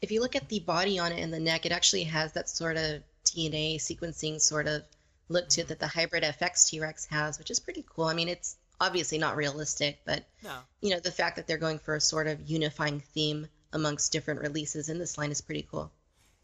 [0.00, 2.48] if you look at the body on it and the neck, it actually has that
[2.48, 4.82] sort of DNA sequencing sort of
[5.28, 8.04] look to that the hybrid FX T Rex has, which is pretty cool.
[8.06, 10.54] I mean, it's obviously not realistic, but No.
[10.80, 14.40] you know, the fact that they're going for a sort of unifying theme amongst different
[14.40, 15.90] releases in this line is pretty cool.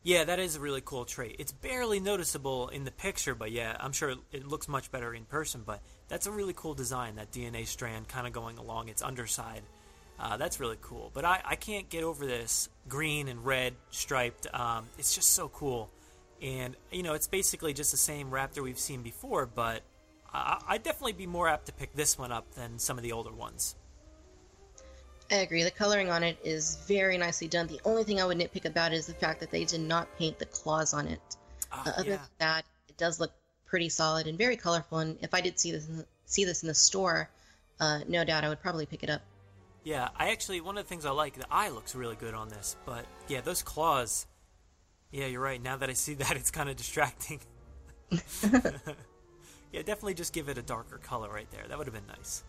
[0.03, 1.37] Yeah, that is a really cool trait.
[1.39, 5.25] It's barely noticeable in the picture, but yeah, I'm sure it looks much better in
[5.25, 5.63] person.
[5.65, 9.63] But that's a really cool design, that DNA strand kind of going along its underside.
[10.21, 11.11] Uh, that's really cool.
[11.15, 14.47] But I, I can't get over this green and red striped.
[14.53, 15.89] Um, it's just so cool.
[16.45, 19.83] And, you know, it's basically just the same Raptor we've seen before, but
[20.33, 23.13] I, I'd definitely be more apt to pick this one up than some of the
[23.13, 23.77] older ones.
[25.31, 25.63] I agree.
[25.65, 27.67] The coloring on it is very nicely done.
[27.67, 30.07] The only thing I would nitpick about it is the fact that they did not
[30.19, 31.21] paint the claws on it.
[31.73, 32.17] Ah, Uh, other yeah.
[32.17, 33.33] than that, it does look
[33.65, 34.99] pretty solid and very colorful.
[34.99, 37.31] And if I did see this in the, see this in the store,
[37.81, 39.23] uh, no doubt I would probably pick it up.
[39.83, 42.51] Yeah, I actually one of the things I like the eye looks really good on
[42.51, 44.27] this, but yeah, those claws.
[45.15, 45.63] Yeah, you're right.
[45.63, 47.41] Now that I see that, it's kind of distracting.
[48.11, 48.59] yeah,
[49.73, 51.63] definitely just give it a darker color right there.
[51.69, 52.43] That would have been nice.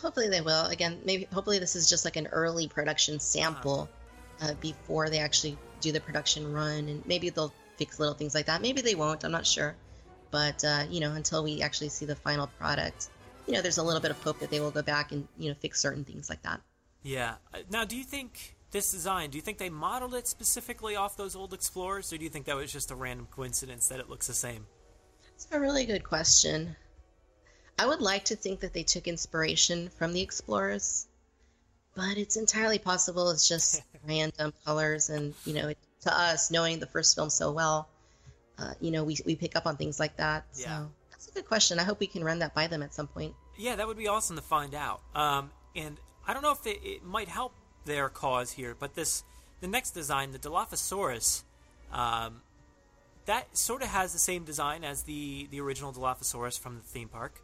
[0.00, 0.64] Hopefully they will.
[0.66, 3.88] Again, maybe hopefully this is just like an early production sample
[4.40, 8.46] uh, before they actually do the production run, and maybe they'll fix little things like
[8.46, 8.62] that.
[8.62, 9.22] Maybe they won't.
[9.22, 9.76] I'm not sure.
[10.30, 13.08] But uh, you know, until we actually see the final product,
[13.46, 15.50] you know, there's a little bit of hope that they will go back and you
[15.50, 16.62] know fix certain things like that.
[17.02, 17.34] Yeah.
[17.52, 19.30] Uh, Now, do you think this design?
[19.30, 22.44] Do you think they modeled it specifically off those old Explorers, or do you think
[22.44, 24.66] that was just a random coincidence that it looks the same?
[25.34, 26.76] It's a really good question.
[27.78, 31.06] I would like to think that they took inspiration from the explorers,
[31.94, 35.08] but it's entirely possible it's just random colors.
[35.08, 37.88] And you know, it, to us, knowing the first film so well,
[38.58, 40.44] uh, you know, we we pick up on things like that.
[40.54, 40.64] Yeah.
[40.64, 41.78] So that's a good question.
[41.78, 43.34] I hope we can run that by them at some point.
[43.58, 45.00] Yeah, that would be awesome to find out.
[45.14, 47.54] Um, and I don't know if it, it might help
[47.86, 49.24] their cause here, but this
[49.60, 51.42] the next design, the Dilophosaurus,
[51.92, 52.42] um,
[53.24, 57.08] that sort of has the same design as the the original Dilophosaurus from the theme
[57.08, 57.40] park.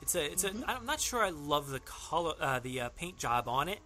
[0.00, 3.18] It's a it's a I'm not sure I love the color uh, the uh, paint
[3.18, 3.80] job on it,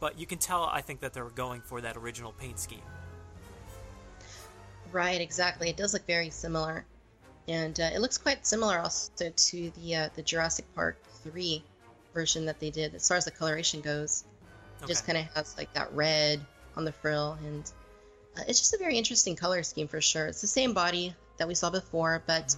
[0.00, 2.82] but you can tell I think that they're going for that original paint scheme.
[4.92, 5.70] Right, exactly.
[5.70, 6.84] It does look very similar,
[7.48, 11.64] and uh, it looks quite similar also to the uh, the Jurassic Park three
[12.12, 14.24] version that they did as far as the coloration goes.
[14.82, 16.40] It just kind of has like that red
[16.76, 17.70] on the frill, and
[18.36, 20.26] uh, it's just a very interesting color scheme for sure.
[20.26, 22.56] It's the same body that we saw before, but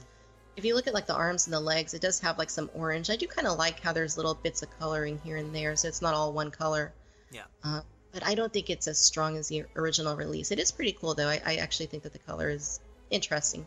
[0.57, 2.71] if you look at like the arms and the legs, it does have like some
[2.75, 3.11] orange.
[3.11, 5.89] I do kind of like how there's little bits of coloring here and there, so
[5.89, 6.93] it's not all one color.
[7.31, 7.43] Yeah.
[7.63, 7.81] Uh,
[8.13, 10.53] but I don't think it's as strong as the original release.
[10.53, 11.29] It is pretty cool though.
[11.29, 13.67] I, I actually think that the color is interesting.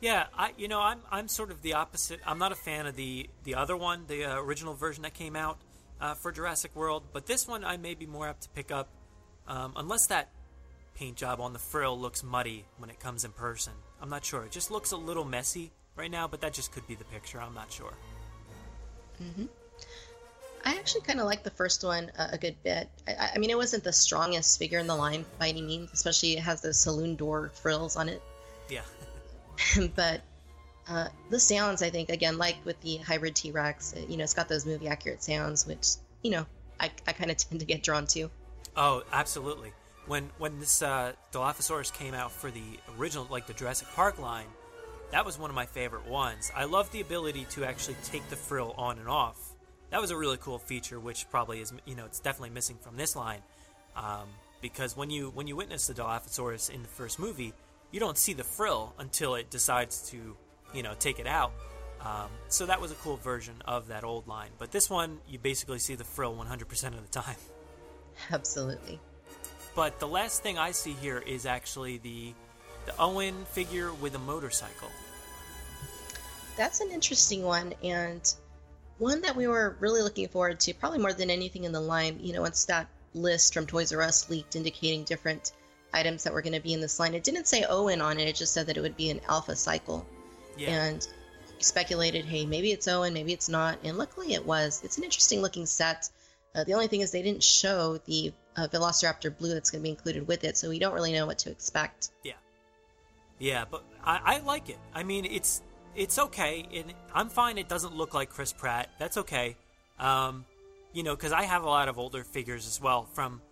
[0.00, 2.20] Yeah, I you know I'm I'm sort of the opposite.
[2.26, 5.34] I'm not a fan of the the other one, the uh, original version that came
[5.34, 5.56] out
[6.00, 8.88] uh, for Jurassic World, but this one I may be more apt to pick up,
[9.48, 10.30] um, unless that
[10.94, 13.72] paint job on the frill looks muddy when it comes in person.
[14.00, 14.44] I'm not sure.
[14.44, 17.40] It just looks a little messy right now, but that just could be the picture.
[17.40, 17.94] I'm not sure.
[19.18, 19.46] hmm
[20.64, 22.88] I actually kind of like the first one a, a good bit.
[23.06, 26.32] I, I mean, it wasn't the strongest figure in the line by any means, especially
[26.32, 28.20] it has the saloon door frills on it.
[28.68, 28.82] Yeah.
[29.94, 30.22] but
[30.88, 34.34] uh, the sounds, I think, again, like with the hybrid T Rex, you know, it's
[34.34, 36.46] got those movie accurate sounds, which you know,
[36.80, 38.30] I, I kind of tend to get drawn to.
[38.76, 39.72] Oh, absolutely.
[40.06, 44.46] When when this uh, Dilophosaurus came out for the original, like the Jurassic Park line,
[45.10, 46.50] that was one of my favorite ones.
[46.54, 49.38] I love the ability to actually take the frill on and off.
[49.90, 52.96] That was a really cool feature, which probably is, you know, it's definitely missing from
[52.96, 53.40] this line.
[53.94, 54.28] Um,
[54.60, 57.52] because when you when you witness the Dilophosaurus in the first movie,
[57.90, 60.36] you don't see the frill until it decides to,
[60.76, 61.52] you know, take it out.
[62.00, 64.50] Um, so that was a cool version of that old line.
[64.58, 67.36] But this one, you basically see the frill 100% of the time.
[68.30, 69.00] Absolutely.
[69.74, 72.32] But the last thing I see here is actually the
[72.86, 74.88] the Owen figure with a motorcycle.
[76.56, 78.32] That's an interesting one, and
[78.98, 82.18] one that we were really looking forward to, probably more than anything in the line.
[82.22, 85.52] You know, once that list from Toys R Us leaked indicating different
[85.92, 88.28] items that were going to be in this line, it didn't say Owen on it,
[88.28, 90.06] it just said that it would be an alpha cycle.
[90.56, 90.84] Yeah.
[90.84, 91.06] And
[91.58, 94.82] speculated, hey, maybe it's Owen, maybe it's not, and luckily it was.
[94.84, 96.08] It's an interesting looking set.
[96.54, 99.82] Uh, the only thing is they didn't show the uh, Velociraptor blue that's going to
[99.82, 102.10] be included with it, so we don't really know what to expect.
[102.22, 102.32] Yeah.
[103.38, 104.78] Yeah, but I, I like it.
[104.94, 105.62] I mean, it's
[105.94, 107.58] it's okay, and I'm fine.
[107.58, 108.88] It doesn't look like Chris Pratt.
[108.98, 109.56] That's okay.
[109.98, 110.44] Um,
[110.92, 113.04] you know, because I have a lot of older figures as well.
[113.12, 113.42] From,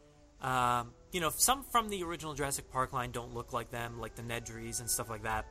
[0.40, 4.14] um, you know, some from the original Jurassic Park line don't look like them, like
[4.14, 5.44] the Nedries and stuff like that.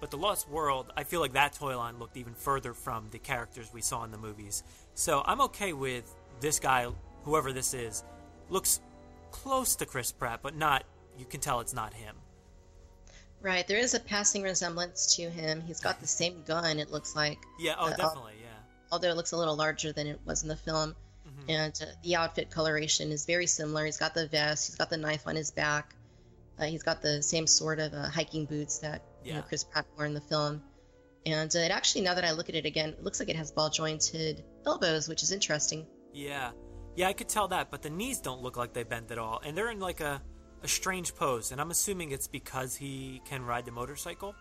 [0.00, 3.18] But the Lost World, I feel like that toy line looked even further from the
[3.18, 4.62] characters we saw in the movies.
[4.94, 6.86] So I'm okay with this guy,
[7.24, 8.04] whoever this is,
[8.50, 8.80] looks
[9.30, 10.84] close to Chris Pratt, but not.
[11.18, 12.14] You can tell it's not him.
[13.40, 15.62] Right, there is a passing resemblance to him.
[15.66, 17.38] He's got the same gun, it looks like.
[17.58, 18.48] Yeah, oh, Uh, definitely, yeah.
[18.90, 20.94] Although it looks a little larger than it was in the film.
[21.26, 21.50] Mm-hmm.
[21.50, 23.84] And uh, the outfit coloration is very similar.
[23.84, 25.94] He's got the vest, he's got the knife on his back,
[26.58, 29.44] uh, he's got the same sort of uh, hiking boots that you know, Yeah.
[29.44, 30.62] Chris Pratt wore in the film.
[31.26, 33.36] And uh, it actually, now that I look at it again, it looks like it
[33.36, 35.86] has ball jointed elbows, which is interesting.
[36.12, 36.52] Yeah.
[36.94, 39.40] Yeah, I could tell that, but the knees don't look like they bent at all.
[39.44, 40.22] And they're in like a,
[40.62, 44.34] a strange pose, and I'm assuming it's because he can ride the motorcycle.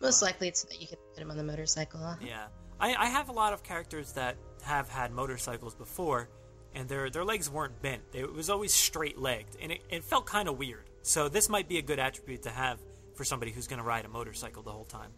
[0.00, 2.00] Most likely it's that you can put him on the motorcycle.
[2.00, 2.16] Huh?
[2.20, 2.46] Yeah.
[2.80, 6.28] I, I have a lot of characters that have had motorcycles before,
[6.74, 8.02] and their their legs weren't bent.
[8.12, 10.90] It was always straight legged, and it, it felt kind of weird.
[11.02, 12.80] So this might be a good attribute to have
[13.14, 15.10] for somebody who's going to ride a motorcycle the whole time.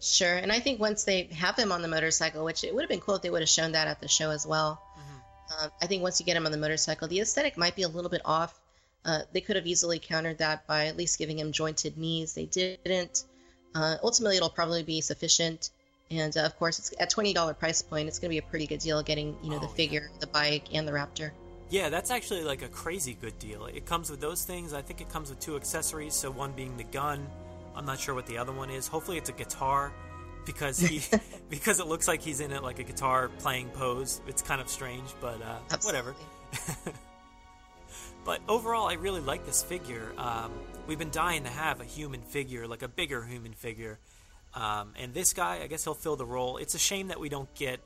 [0.00, 2.90] Sure, and I think once they have him on the motorcycle, which it would have
[2.90, 4.82] been cool if they would have shown that at the show as well.
[5.60, 7.88] Um, I think once you get him on the motorcycle, the aesthetic might be a
[7.88, 8.58] little bit off.
[9.04, 12.32] Uh, they could have easily countered that by at least giving him jointed knees.
[12.34, 13.24] They didn't.
[13.74, 15.70] Uh, ultimately, it'll probably be sufficient.
[16.10, 18.08] And uh, of course, it's at twenty dollar price point.
[18.08, 20.68] It's going to be a pretty good deal getting you know the figure, the bike,
[20.72, 21.32] and the Raptor.
[21.70, 23.66] Yeah, that's actually like a crazy good deal.
[23.66, 24.72] It comes with those things.
[24.72, 26.14] I think it comes with two accessories.
[26.14, 27.26] So one being the gun.
[27.74, 28.86] I'm not sure what the other one is.
[28.86, 29.92] Hopefully, it's a guitar
[30.46, 31.00] because he
[31.50, 34.20] because it looks like he's in it like a guitar playing pose.
[34.26, 36.14] It's kind of strange, but uh, whatever.
[38.24, 40.12] but overall, I really like this figure.
[40.16, 40.52] Um,
[40.86, 43.98] we've been dying to have a human figure, like a bigger human figure.
[44.54, 46.58] Um, and this guy, I guess he'll fill the role.
[46.58, 47.80] It's a shame that we don't get,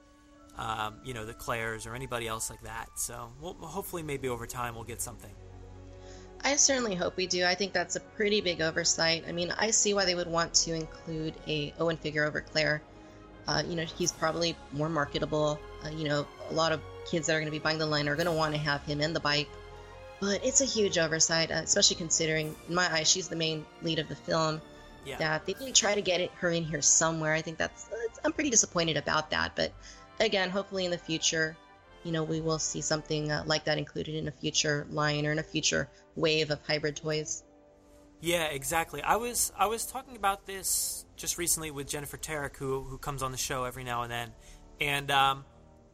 [0.58, 2.88] um, you know, the Claires or anybody else like that.
[2.96, 5.30] So we'll, hopefully, maybe over time, we'll get something.
[6.44, 7.44] I certainly hope we do.
[7.44, 9.24] I think that's a pretty big oversight.
[9.28, 12.82] I mean, I see why they would want to include a Owen figure over Claire.
[13.46, 15.58] Uh, you know, he's probably more marketable.
[15.84, 16.80] Uh, you know, a lot of
[17.10, 18.82] kids that are going to be buying the line are going to want to have
[18.82, 19.48] him and the bike.
[20.20, 23.98] But it's a huge oversight, uh, especially considering, in my eyes, she's the main lead
[23.98, 24.60] of the film.
[25.04, 25.16] Yeah.
[25.16, 27.32] That they didn't try to get it, her in here somewhere.
[27.32, 27.88] I think that's.
[28.24, 29.56] I'm pretty disappointed about that.
[29.56, 29.72] But
[30.20, 31.56] again, hopefully in the future,
[32.04, 35.32] you know, we will see something uh, like that included in a future line or
[35.32, 37.44] in a future wave of hybrid toys.
[38.20, 39.00] Yeah, exactly.
[39.02, 43.22] I was I was talking about this just recently with Jennifer Tarek, who who comes
[43.22, 44.32] on the show every now and then,
[44.80, 45.44] and um,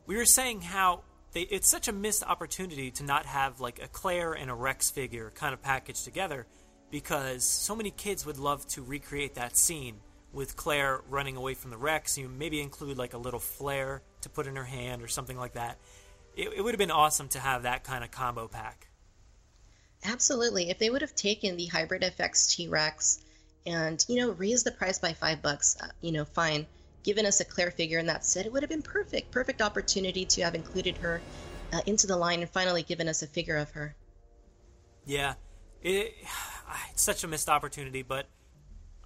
[0.07, 3.89] we were saying how they, it's such a missed opportunity to not have like a
[3.89, 6.47] Claire and a Rex figure kind of packaged together,
[6.91, 9.97] because so many kids would love to recreate that scene
[10.35, 12.19] with Claire running away from the Rex.
[12.19, 15.55] You maybe include like a little flare to put in her hand or something like
[15.55, 15.79] that.
[16.37, 18.89] It, it would have been awesome to have that kind of combo pack.
[20.05, 20.71] Absolutely.
[20.71, 23.21] If they would have taken the Hybrid FX T Rex
[23.65, 26.67] and, you know, raised the price by five bucks, uh, you know, fine,
[27.05, 29.31] given us a Claire figure in that set, it would have been perfect.
[29.31, 31.21] Perfect opportunity to have included her
[31.73, 33.95] uh, into the line and finally given us a figure of her.
[35.07, 35.35] Yeah,
[35.83, 36.15] it,
[36.91, 38.27] it's such a missed opportunity, but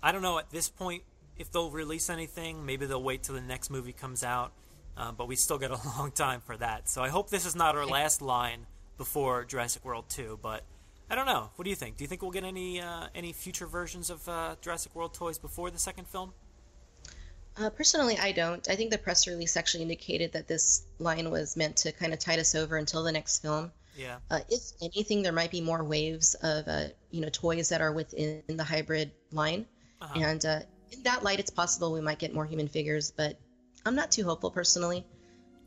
[0.03, 1.03] I don't know at this point
[1.39, 2.65] if they'll release anything.
[2.67, 4.53] Maybe they'll wait till the next movie comes out,
[4.97, 6.89] uh, but we still got a long time for that.
[6.89, 8.67] So I hope this is not our last line
[8.97, 10.65] before Jurassic World 2, but
[11.11, 11.51] I don't know.
[11.57, 11.97] What do you think?
[11.97, 15.39] Do you think we'll get any uh, any future versions of uh, Jurassic World toys
[15.39, 16.33] before the second film?
[17.57, 18.69] Uh, personally, I don't.
[18.71, 22.19] I think the press release actually indicated that this line was meant to kind of
[22.21, 23.73] tide us over until the next film.
[23.97, 24.19] Yeah.
[24.31, 27.93] Uh, if anything, there might be more waves of uh, you know toys that are
[27.93, 29.67] within the hybrid line,
[30.01, 30.21] Uh-huh.
[30.21, 30.61] and uh,
[30.93, 33.13] in that light, it's possible we might get more human figures.
[33.17, 33.39] But
[33.85, 35.05] I'm not too hopeful personally.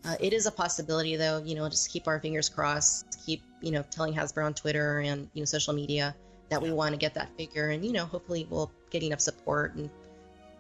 [0.04, 1.44] Uh, it is a possibility, though.
[1.44, 3.24] You know, just keep our fingers crossed.
[3.26, 6.16] Keep you know telling Hasbro on Twitter and you know social media
[6.50, 9.76] that we want to get that figure, and you know hopefully we'll get enough support,
[9.76, 9.90] and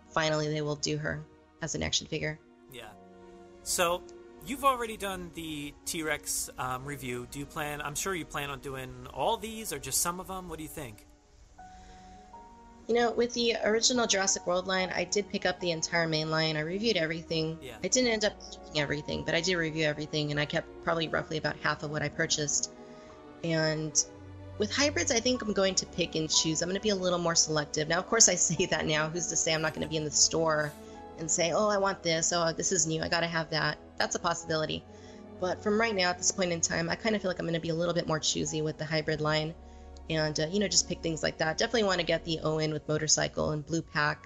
[0.09, 1.23] finally they will do her
[1.61, 2.39] as an action figure.
[2.71, 2.89] Yeah.
[3.63, 4.03] So
[4.45, 7.27] you've already done the T Rex um, review.
[7.31, 7.81] Do you plan?
[7.81, 10.49] I'm sure you plan on doing all these or just some of them.
[10.49, 11.05] What do you think?
[12.87, 16.29] You know, with the original Jurassic World line, I did pick up the entire main
[16.29, 16.57] line.
[16.57, 17.57] I reviewed everything.
[17.61, 17.73] Yeah.
[17.83, 21.07] I didn't end up keeping everything, but I did review everything, and I kept probably
[21.07, 22.71] roughly about half of what I purchased.
[23.43, 24.03] And
[24.57, 26.61] with hybrids, I think I'm going to pick and choose.
[26.61, 27.87] I'm going to be a little more selective.
[27.87, 29.09] Now, of course, I say that now.
[29.09, 30.73] Who's to say I'm not going to be in the store
[31.19, 32.33] and say, oh, I want this.
[32.33, 33.01] Oh, this is new.
[33.01, 33.77] I got to have that.
[33.97, 34.83] That's a possibility.
[35.39, 37.45] But from right now, at this point in time, I kind of feel like I'm
[37.45, 39.53] going to be a little bit more choosy with the hybrid line
[40.09, 41.57] and, uh, you know, just pick things like that.
[41.57, 44.25] Definitely want to get the Owen with motorcycle and blue pack.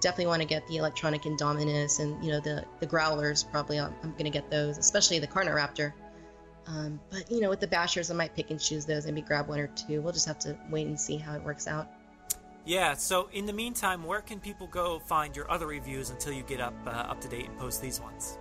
[0.00, 3.44] Definitely want to get the electronic Indominus and, you know, the, the Growlers.
[3.50, 5.92] Probably I'm, I'm going to get those, especially the Carnoraptor.
[6.66, 9.26] Um, but, you know, with the Bashers, I might pick and choose those, and maybe
[9.26, 10.00] grab one or two.
[10.00, 11.88] We'll just have to wait and see how it works out.
[12.64, 12.94] Yeah.
[12.94, 16.60] So in the meantime, where can people go find your other reviews until you get
[16.60, 18.38] up uh, up to date and post these ones?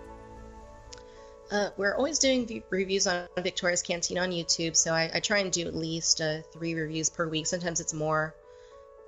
[1.51, 5.51] Uh, we're always doing reviews on Victoria's Cantina on YouTube, so I, I try and
[5.51, 7.45] do at least uh, three reviews per week.
[7.45, 8.33] Sometimes it's more,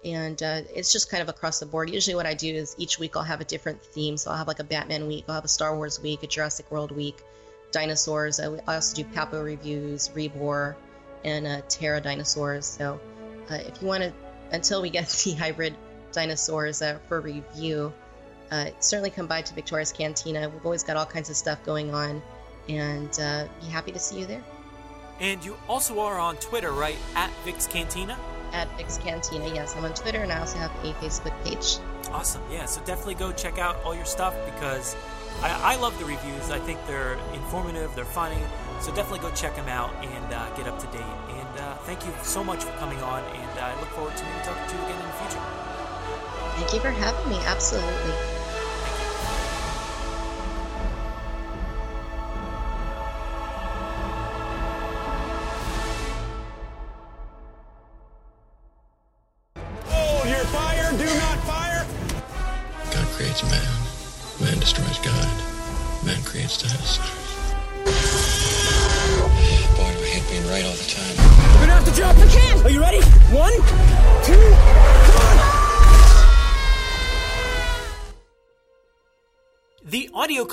[0.06, 1.90] and uh, it's just kind of across the board.
[1.90, 4.18] Usually, what I do is each week I'll have a different theme.
[4.18, 6.70] So I'll have like a Batman week, I'll have a Star Wars week, a Jurassic
[6.72, 7.24] World week,
[7.72, 8.40] dinosaurs.
[8.40, 10.76] I, I also do Papo reviews, Rebor,
[11.24, 12.68] and uh, Terra dinosaurs.
[12.68, 13.00] So
[13.50, 14.14] uh, if you want to,
[14.52, 15.76] until we get the hybrid
[16.12, 17.92] dinosaurs uh, for review,
[18.52, 20.50] uh, certainly come by to Victoria's Cantina.
[20.50, 22.22] We've always got all kinds of stuff going on,
[22.70, 24.44] and uh, be happy to see you there.
[25.20, 26.98] And you also are on Twitter, right?
[27.16, 28.18] At Vix Cantina.
[28.54, 31.80] At Vix Cantina, yes, I'm on Twitter, and I also have a Facebook page.
[32.12, 32.42] Awesome.
[32.52, 32.66] Yeah.
[32.66, 34.96] So definitely go check out all your stuff because
[35.42, 36.50] I, I love the reviews.
[36.50, 37.94] I think they're informative.
[37.96, 38.42] They're funny.
[38.80, 41.02] So definitely go check them out and uh, get up to date.
[41.02, 43.24] And uh, thank you so much for coming on.
[43.24, 45.68] And uh, I look forward to maybe talking to you again in the future.
[46.58, 47.38] Thank you for having me.
[47.46, 48.37] Absolutely.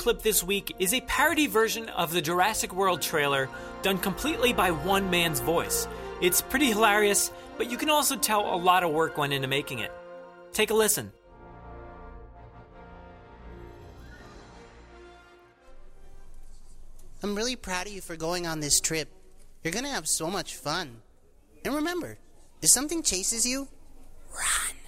[0.05, 3.49] Clip this week is a parody version of the Jurassic World trailer
[3.81, 5.89] done completely by one man's voice.
[6.21, 9.79] It's pretty hilarious, but you can also tell a lot of work went into making
[9.79, 9.91] it.
[10.53, 11.11] Take a listen.
[17.23, 19.09] I'm really proud of you for going on this trip.
[19.63, 21.01] You're gonna have so much fun.
[21.65, 22.19] And remember,
[22.61, 23.69] if something chases you,
[24.31, 24.84] run.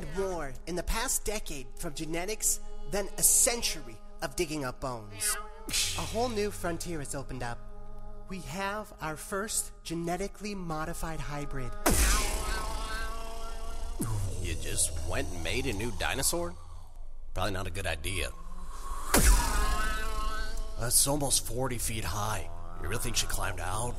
[0.00, 5.36] Learned more in the past decade from genetics than a century of digging up bones.
[5.98, 7.58] A whole new frontier has opened up.
[8.28, 11.70] We have our first genetically modified hybrid.
[14.42, 16.54] You just went and made a new dinosaur?
[17.34, 18.28] Probably not a good idea.
[20.80, 22.48] That's almost 40 feet high.
[22.82, 23.94] You really think she climbed out?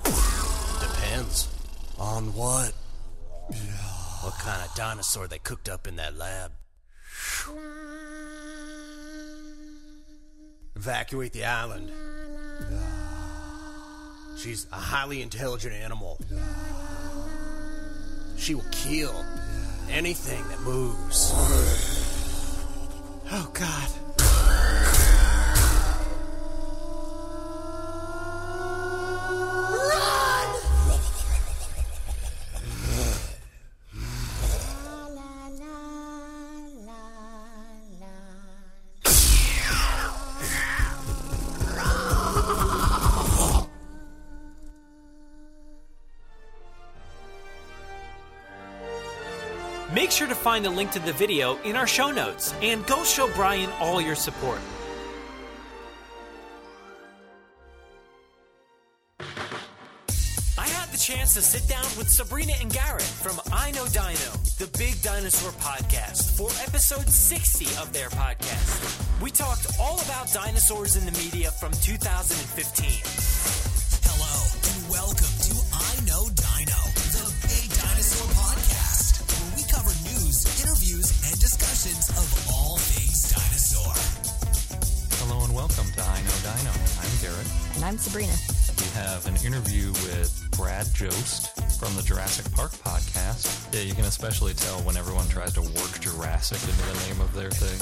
[0.80, 1.48] Depends.
[2.00, 2.74] On what?
[4.22, 6.52] What kind of dinosaur they cooked up in that lab?
[10.76, 11.92] Evacuate the island.
[14.38, 16.20] She's a highly intelligent animal.
[18.38, 19.26] She will kill
[19.90, 21.32] anything that moves.
[23.32, 23.90] Oh, God.
[50.52, 54.02] Find the link to the video in our show notes and go show Brian all
[54.02, 54.60] your support.
[60.58, 64.32] I had the chance to sit down with Sabrina and Garrett from I Know Dino,
[64.60, 69.22] the Big Dinosaur podcast, for episode 60 of their podcast.
[69.22, 73.31] We talked all about dinosaurs in the media from 2015.
[87.92, 88.32] I'm Sabrina.
[88.80, 93.68] We have an interview with Brad Jost from the Jurassic Park podcast.
[93.74, 97.34] Yeah, you can especially tell when everyone tries to work Jurassic into the name of
[97.36, 97.76] their thing.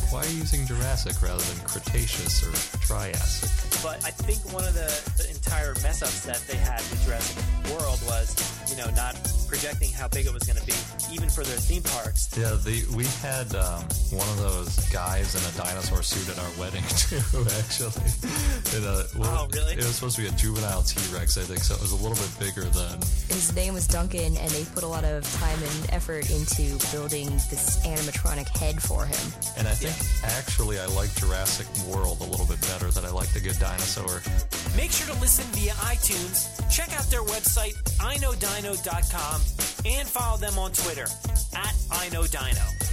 [0.10, 3.50] Why are you using Jurassic rather than Cretaceous or Triassic?
[3.82, 4.88] But I think one of the,
[5.20, 8.32] the entire mess ups that they had with Jurassic World was,
[8.70, 10.76] you know, not projecting how big it was going to be,
[11.12, 12.28] even for their theme parks.
[12.36, 13.82] Yeah, the we had um,
[14.12, 17.20] one of those guys in a dinosaur suit at our wedding too.
[17.58, 18.04] Actually,
[18.76, 19.72] in a, well, Oh, really?
[19.74, 21.60] It was supposed to be a juvenile T Rex, I think.
[21.64, 22.98] So it was a little bit bigger than.
[23.28, 27.30] His name was Duncan, and they put a lot of time and effort into building
[27.50, 29.20] this animatronic head for him.
[29.56, 29.94] And I think
[30.24, 32.90] actually I like Jurassic World a little bit better.
[32.90, 34.20] That I like the good dinosaur.
[34.76, 37.74] Make sure to listen via iTunes, check out their website,
[39.84, 41.06] and follow them on Twitter
[41.54, 42.88] at iknowdino.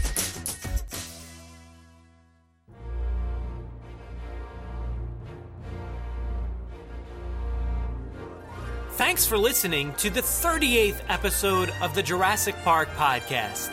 [8.95, 13.69] Thanks for listening to the 38th episode of the Jurassic Park podcast.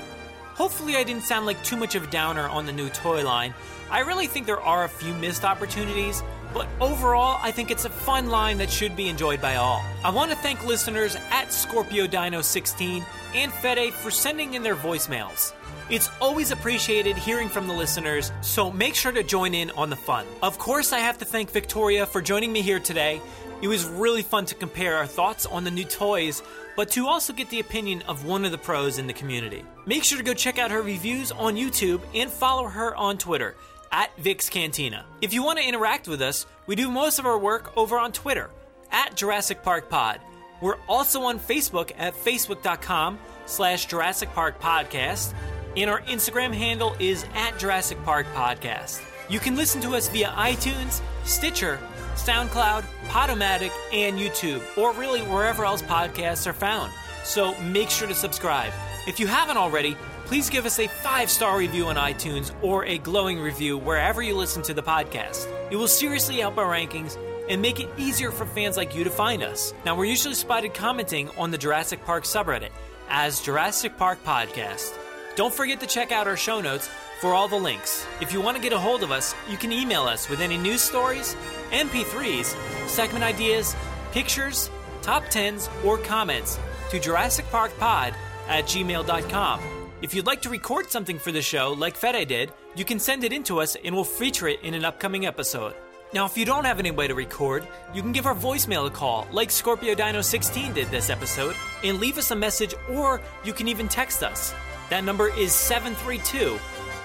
[0.55, 3.55] Hopefully, I didn't sound like too much of a downer on the new toy line.
[3.89, 7.91] I really think there are a few missed opportunities, but overall, I think it's a
[7.91, 9.83] fun line that should be enjoyed by all.
[10.05, 14.77] I want to thank listeners at Scorpio Dino 16 and Fede for sending in their
[14.77, 15.53] voicemails.
[15.91, 19.97] It's always appreciated hearing from the listeners, so make sure to join in on the
[19.97, 20.27] fun.
[20.43, 23.21] Of course, I have to thank Victoria for joining me here today.
[23.61, 26.43] It was really fun to compare our thoughts on the new toys,
[26.77, 29.65] but to also get the opinion of one of the pros in the community.
[29.87, 33.55] Make sure to go check out her reviews on YouTube and follow her on Twitter
[33.93, 35.05] at Vix Cantina.
[35.21, 38.11] If you want to interact with us, we do most of our work over on
[38.11, 38.51] Twitter
[38.91, 40.21] at Jurassic Park Pod.
[40.61, 45.35] We're also on Facebook at facebook.com slash Jurassic Park Podcast,
[45.77, 49.03] and our Instagram handle is at Jurassic Park Podcast.
[49.29, 51.79] You can listen to us via iTunes, Stitcher,
[52.15, 56.93] SoundCloud, Podomatic, and YouTube, or really wherever else podcasts are found.
[57.25, 58.73] So make sure to subscribe.
[59.07, 59.97] If you haven't already,
[60.33, 64.35] please give us a five star review on iTunes or a glowing review wherever you
[64.35, 65.47] listen to the podcast.
[65.71, 67.19] It will seriously help our rankings
[67.51, 69.75] and make it easier for fans like you to find us.
[69.85, 72.71] Now, we're usually spotted commenting on the Jurassic Park subreddit
[73.11, 74.95] as Jurassic Park Podcast.
[75.37, 76.89] Don't forget to check out our show notes
[77.21, 78.07] for all the links.
[78.23, 80.57] If you want to get a hold of us, you can email us with any
[80.57, 81.37] news stories,
[81.73, 82.57] MP3s,
[82.89, 83.77] segment ideas,
[84.13, 84.71] pictures,
[85.03, 86.59] top 10s, or comments
[86.89, 88.15] to Jurassic Park Pod
[88.49, 89.82] at gmail.com.
[90.03, 93.23] If you'd like to record something for the show, like Fede did, you can send
[93.23, 95.75] it in to us and we'll feature it in an upcoming episode.
[96.13, 98.91] Now, if you don't have any way to record, you can give our voicemail a
[98.91, 103.53] call, like Scorpio Dino 16 did this episode, and leave us a message, or you
[103.53, 104.53] can even text us.
[104.91, 106.59] That number is 732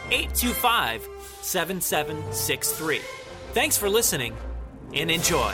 [0.09, 1.07] 825
[1.41, 3.01] 7763.
[3.53, 4.35] Thanks for listening
[4.93, 5.53] and enjoy.